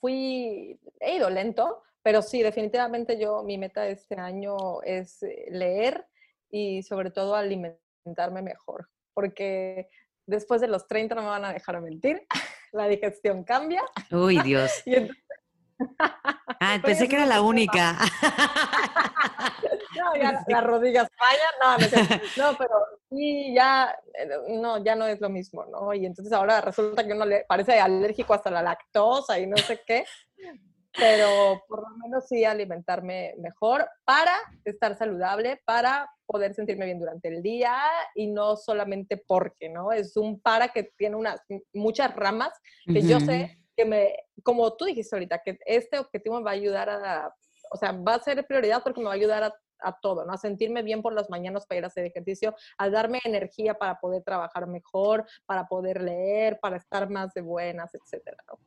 Fui, 0.00 0.80
he 1.00 1.16
ido 1.16 1.30
lento, 1.30 1.82
pero 2.02 2.20
sí, 2.20 2.42
definitivamente 2.42 3.18
yo, 3.18 3.42
mi 3.42 3.58
meta 3.58 3.82
de 3.82 3.92
este 3.92 4.16
año 4.16 4.82
es 4.82 5.22
eh, 5.22 5.46
leer 5.50 6.04
y 6.50 6.82
sobre 6.82 7.10
todo 7.10 7.36
alimentar 7.36 8.32
mejor, 8.32 8.88
porque 9.14 9.88
después 10.26 10.60
de 10.60 10.68
los 10.68 10.86
30 10.86 11.14
no 11.14 11.22
me 11.22 11.28
van 11.28 11.44
a 11.44 11.52
dejar 11.52 11.80
mentir, 11.80 12.26
la 12.72 12.88
digestión 12.88 13.44
cambia. 13.44 13.82
Uy, 14.10 14.40
Dios. 14.44 14.82
ah, 16.60 16.78
pensé 16.82 17.08
que 17.08 17.16
era 17.16 17.26
la 17.26 17.40
única. 17.40 17.96
no, 19.96 20.16
ya 20.16 20.42
las 20.46 20.64
rodillas 20.64 21.08
fallan, 21.16 21.80
no, 22.36 22.50
no, 22.50 22.58
pero 22.58 22.74
sí, 23.10 23.54
ya, 23.54 23.96
eh, 24.14 24.28
no, 24.48 24.82
ya 24.82 24.96
no 24.96 25.06
es 25.06 25.20
lo 25.20 25.28
mismo, 25.28 25.64
¿no? 25.66 25.94
Y 25.94 26.04
entonces 26.04 26.32
ahora 26.32 26.60
resulta 26.60 27.06
que 27.06 27.12
uno 27.12 27.26
le 27.26 27.44
parece 27.44 27.78
alérgico 27.78 28.34
hasta 28.34 28.50
la 28.50 28.62
lactosa 28.62 29.38
y 29.38 29.46
no 29.46 29.56
sé 29.56 29.80
qué, 29.86 30.04
pero 30.98 31.62
por 31.68 31.82
lo 31.82 31.96
menos 31.96 32.26
sí 32.28 32.44
alimentarme 32.44 33.34
mejor 33.38 33.88
para 34.04 34.32
estar 34.64 34.96
saludable, 34.96 35.60
para 35.64 36.10
poder 36.26 36.54
sentirme 36.54 36.86
bien 36.86 36.98
durante 36.98 37.28
el 37.28 37.42
día 37.42 37.76
y 38.14 38.26
no 38.26 38.56
solamente 38.56 39.16
porque, 39.16 39.68
¿no? 39.68 39.92
Es 39.92 40.16
un 40.16 40.40
para 40.40 40.68
que 40.68 40.92
tiene 40.96 41.16
unas 41.16 41.40
muchas 41.72 42.14
ramas 42.14 42.52
que 42.86 43.02
yo 43.02 43.20
sé 43.20 43.58
que 43.76 43.84
me, 43.84 44.16
como 44.42 44.74
tú 44.76 44.84
dijiste 44.84 45.16
ahorita, 45.16 45.40
que 45.42 45.58
este 45.64 45.98
objetivo 45.98 46.38
me 46.38 46.44
va 46.44 46.50
a 46.50 46.54
ayudar 46.54 46.90
a, 46.90 47.34
o 47.70 47.76
sea, 47.76 47.92
va 47.92 48.14
a 48.14 48.22
ser 48.22 48.46
prioridad 48.46 48.82
porque 48.82 49.00
me 49.00 49.06
va 49.06 49.12
a 49.12 49.16
ayudar 49.16 49.44
a, 49.44 49.54
a 49.80 49.98
todo, 50.00 50.24
¿no? 50.24 50.32
A 50.32 50.38
sentirme 50.38 50.82
bien 50.82 51.02
por 51.02 51.12
las 51.14 51.30
mañanas 51.30 51.66
para 51.66 51.78
ir 51.78 51.84
a 51.84 51.88
hacer 51.88 52.04
ejercicio, 52.04 52.54
a 52.78 52.90
darme 52.90 53.20
energía 53.24 53.74
para 53.74 53.98
poder 53.98 54.22
trabajar 54.22 54.66
mejor, 54.66 55.26
para 55.46 55.66
poder 55.66 56.02
leer, 56.02 56.58
para 56.60 56.76
estar 56.76 57.08
más 57.08 57.32
de 57.34 57.40
buenas, 57.40 57.94
etcétera, 57.94 58.36
¿no? 58.46 58.58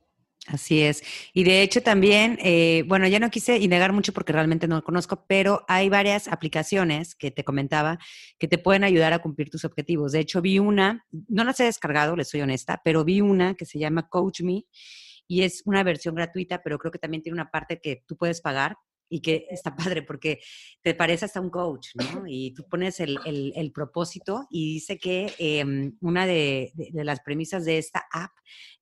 Así 0.48 0.84
es. 0.84 1.02
Y 1.34 1.44
de 1.44 1.64
hecho 1.64 1.82
también, 1.82 2.38
eh, 2.40 2.84
bueno, 2.88 3.08
ya 3.08 3.20
no 3.20 3.32
quise 3.32 3.58
indagar 3.58 3.94
mucho 3.94 4.14
porque 4.14 4.32
realmente 4.32 4.68
no 4.68 4.76
lo 4.76 4.84
conozco, 4.84 5.26
pero 5.28 5.66
hay 5.68 5.90
varias 5.90 6.28
aplicaciones 6.28 7.16
que 7.16 7.32
te 7.32 7.44
comentaba 7.44 7.98
que 8.38 8.48
te 8.48 8.60
pueden 8.60 8.84
ayudar 8.84 9.12
a 9.14 9.20
cumplir 9.20 9.50
tus 9.50 9.66
objetivos. 9.66 10.12
De 10.12 10.20
hecho, 10.20 10.42
vi 10.44 10.60
una, 10.60 11.04
no 11.30 11.44
las 11.44 11.60
he 11.60 11.64
descargado, 11.64 12.16
les 12.16 12.30
soy 12.30 12.42
honesta, 12.42 12.80
pero 12.86 13.04
vi 13.04 13.22
una 13.22 13.56
que 13.56 13.66
se 13.66 13.80
llama 13.80 14.08
Coach 14.08 14.42
Me 14.42 14.66
y 15.28 15.42
es 15.42 15.64
una 15.66 15.82
versión 15.84 16.14
gratuita, 16.14 16.62
pero 16.62 16.78
creo 16.78 16.92
que 16.92 17.00
también 17.00 17.24
tiene 17.24 17.36
una 17.36 17.50
parte 17.50 17.82
que 17.82 18.04
tú 18.06 18.16
puedes 18.16 18.42
pagar 18.42 18.78
y 19.10 19.22
que 19.22 19.48
está 19.50 19.76
padre 19.76 20.02
porque 20.02 20.40
te 20.82 20.94
parece 20.94 21.26
hasta 21.26 21.42
un 21.42 21.50
coach, 21.50 21.90
¿no? 21.96 22.24
Y 22.28 22.54
tú 22.54 22.66
pones 22.70 23.00
el, 23.00 23.20
el, 23.26 23.72
propósito 23.72 24.48
y 24.50 24.74
dice 24.76 24.98
que 24.98 25.34
em, 25.38 25.98
una 26.02 26.26
de, 26.26 26.72
de, 26.76 27.04
las 27.04 27.20
premisas 27.22 27.66
de 27.66 27.78
esta 27.78 28.06
app 28.12 28.32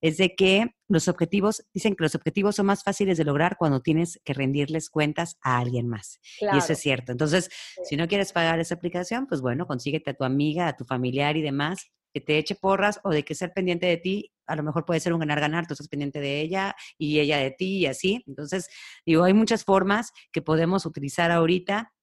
es 0.02 0.18
de 0.18 0.36
que 0.36 0.72
los 0.88 1.08
objetivos, 1.08 1.66
dicen 1.74 1.96
que 1.96 2.04
los 2.04 2.16
objetivos 2.16 2.56
son 2.56 2.68
más 2.68 2.84
fáciles 2.84 3.18
de 3.18 3.24
lograr 3.24 3.58
cuando 3.58 3.82
tienes 3.82 4.20
que 4.24 4.34
rendirles 4.34 4.90
cuentas 4.90 5.38
a 5.42 5.58
alguien 5.58 5.88
más. 5.88 6.20
Y 6.40 6.58
eso 6.58 6.74
es 6.74 6.80
cierto. 6.80 7.12
Entonces, 7.12 7.50
si 7.84 7.96
no 7.96 8.08
quieres 8.08 8.32
pagar 8.32 8.60
esa 8.60 8.76
aplicación, 8.76 9.28
pues 9.28 9.42
bueno, 9.42 9.66
consíguete 9.66 10.12
a 10.12 10.14
tu 10.14 10.24
amiga, 10.24 10.68
a 10.68 10.78
tu 10.78 10.86
familiar 10.86 11.38
y 11.38 11.42
demás 11.42 11.92
que 12.14 12.22
te 12.22 12.38
eche 12.38 12.56
porras 12.56 13.00
o 13.04 13.10
de 13.10 13.26
que 13.26 13.34
ser 13.34 13.54
pendiente 13.54 13.88
de 13.88 13.98
ti, 13.98 14.33
a 14.48 14.56
lo 14.56 14.64
mejor 14.64 14.86
puede 14.86 15.00
ser 15.00 15.14
un 15.14 15.20
ganar-ganar, 15.20 15.68
tú 15.68 15.74
estás 15.74 15.88
pendiente 15.88 16.20
de 16.20 16.42
ella 16.42 16.76
y 16.98 17.20
ella 17.20 17.38
de 17.38 17.52
ti 17.52 17.80
y 17.80 17.86
así. 17.86 18.24
Entonces, 18.28 18.68
digo, 19.06 19.24
hay 19.24 19.34
muchas 19.34 19.64
formas 19.64 20.12
que 20.32 20.42
podemos 20.42 20.86
utilizar 20.86 21.32
ahorita 21.32 21.94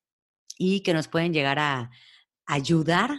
y 0.59 0.83
que 0.83 0.95
nos 0.95 1.09
pueden 1.09 1.33
llegar 1.33 1.59
a 1.59 1.91
ayudar 2.47 3.11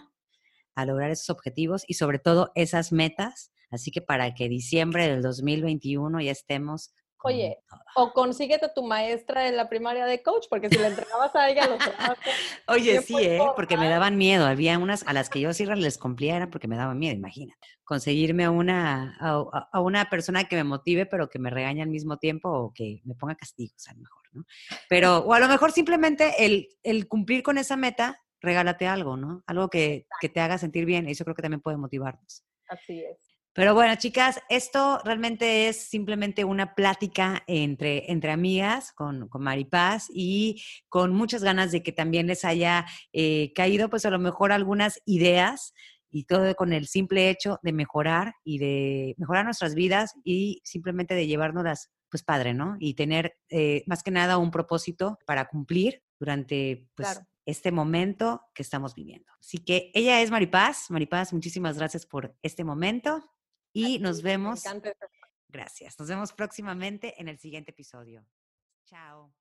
a 0.75 0.86
lograr 0.86 1.12
esos 1.12 1.29
objetivos 1.29 1.84
y 1.88 1.95
sobre 1.95 2.19
todo 2.19 2.51
esas 2.55 2.91
metas. 2.91 3.51
Así 3.69 3.91
que 3.91 4.01
para 4.01 4.34
que 4.34 4.49
diciembre 4.49 5.07
del 5.07 5.21
2021 5.21 6.21
ya 6.21 6.31
estemos 6.31 6.93
Oye, 7.23 7.60
o 7.95 8.13
consíguete 8.13 8.65
a 8.65 8.73
tu 8.73 8.84
maestra 8.84 9.47
en 9.47 9.55
la 9.55 9.69
primaria 9.69 10.05
de 10.05 10.23
coach, 10.23 10.45
porque 10.49 10.69
si 10.69 10.77
le 10.77 10.88
entregabas 10.88 11.36
a 11.36 11.49
ella 11.49 11.67
los 11.67 11.79
Oye, 12.67 13.01
sí, 13.01 13.15
¿eh? 13.19 13.41
porque 13.55 13.77
me 13.77 13.89
daban 13.89 14.17
miedo. 14.17 14.45
Había 14.45 14.77
unas 14.79 15.05
a 15.07 15.13
las 15.13 15.29
que 15.29 15.39
yo 15.39 15.53
sí 15.53 15.65
les 15.65 15.97
cumplía, 15.97 16.38
era 16.38 16.49
porque 16.49 16.67
me 16.67 16.77
daban 16.77 16.97
miedo, 16.97 17.15
imagínate. 17.15 17.67
Conseguirme 17.84 18.45
a 18.45 18.51
una, 18.51 19.17
a, 19.19 19.81
una 19.81 20.10
persona 20.10 20.45
que 20.45 20.55
me 20.55 20.63
motive, 20.63 21.05
pero 21.05 21.29
que 21.29 21.39
me 21.39 21.49
regañe 21.49 21.81
al 21.81 21.89
mismo 21.89 22.17
tiempo 22.17 22.49
o 22.49 22.73
que 22.73 23.01
me 23.03 23.15
ponga 23.15 23.36
castigos 23.36 23.88
a 23.88 23.93
lo 23.93 23.99
mejor, 23.99 24.23
¿no? 24.31 24.45
Pero, 24.88 25.19
o 25.19 25.34
a 25.34 25.39
lo 25.39 25.47
mejor 25.47 25.71
simplemente 25.71 26.45
el, 26.45 26.69
el 26.84 27.07
cumplir 27.07 27.43
con 27.43 27.57
esa 27.57 27.75
meta, 27.75 28.21
regálate 28.39 28.88
algo, 28.88 29.17
¿no? 29.17 29.43
Algo 29.45 29.69
que, 29.69 30.07
que 30.19 30.29
te 30.29 30.39
haga 30.39 30.57
sentir 30.57 30.86
bien. 30.86 31.07
Eso 31.07 31.23
creo 31.25 31.36
que 31.36 31.41
también 31.41 31.62
puede 31.62 31.77
motivarnos. 31.77 32.45
Así 32.69 33.03
es. 33.03 33.31
Pero 33.53 33.73
bueno, 33.73 33.95
chicas, 33.95 34.39
esto 34.47 35.01
realmente 35.03 35.67
es 35.67 35.89
simplemente 35.89 36.45
una 36.45 36.73
plática 36.73 37.43
entre, 37.47 38.09
entre 38.09 38.31
amigas 38.31 38.93
con, 38.93 39.27
con 39.27 39.43
Maripaz 39.43 40.07
y 40.13 40.63
con 40.87 41.13
muchas 41.13 41.43
ganas 41.43 41.71
de 41.73 41.83
que 41.83 41.91
también 41.91 42.27
les 42.27 42.45
haya 42.45 42.85
eh, 43.11 43.51
caído 43.53 43.89
pues 43.89 44.05
a 44.05 44.09
lo 44.09 44.19
mejor 44.19 44.53
algunas 44.53 45.01
ideas 45.05 45.73
y 46.09 46.23
todo 46.25 46.55
con 46.55 46.71
el 46.71 46.87
simple 46.87 47.29
hecho 47.29 47.59
de 47.61 47.73
mejorar 47.73 48.35
y 48.45 48.59
de 48.59 49.15
mejorar 49.17 49.43
nuestras 49.43 49.75
vidas 49.75 50.13
y 50.23 50.61
simplemente 50.63 51.13
de 51.13 51.27
llevárnoslas 51.27 51.89
pues 52.09 52.23
padre, 52.23 52.53
¿no? 52.53 52.75
Y 52.79 52.93
tener 52.93 53.37
eh, 53.49 53.83
más 53.87 54.03
que 54.03 54.11
nada 54.11 54.37
un 54.37 54.51
propósito 54.51 55.17
para 55.25 55.45
cumplir 55.47 56.03
durante 56.19 56.87
pues, 56.95 57.21
este 57.45 57.71
momento 57.71 58.43
que 58.53 58.63
estamos 58.63 58.93
viviendo. 58.93 59.31
Así 59.39 59.57
que 59.59 59.91
ella 59.93 60.21
es 60.21 60.29
Maripaz. 60.29 60.91
Maripaz, 60.91 61.33
muchísimas 61.33 61.77
gracias 61.77 62.05
por 62.05 62.35
este 62.43 62.63
momento. 62.63 63.23
Y 63.73 63.99
nos 63.99 64.21
vemos. 64.21 64.63
Gracias. 65.47 65.99
Nos 65.99 66.07
vemos 66.07 66.34
próximamente 66.34 67.19
en 67.19 67.27
el 67.27 67.38
siguiente 67.38 67.71
episodio. 67.71 68.25
Chao. 68.86 69.34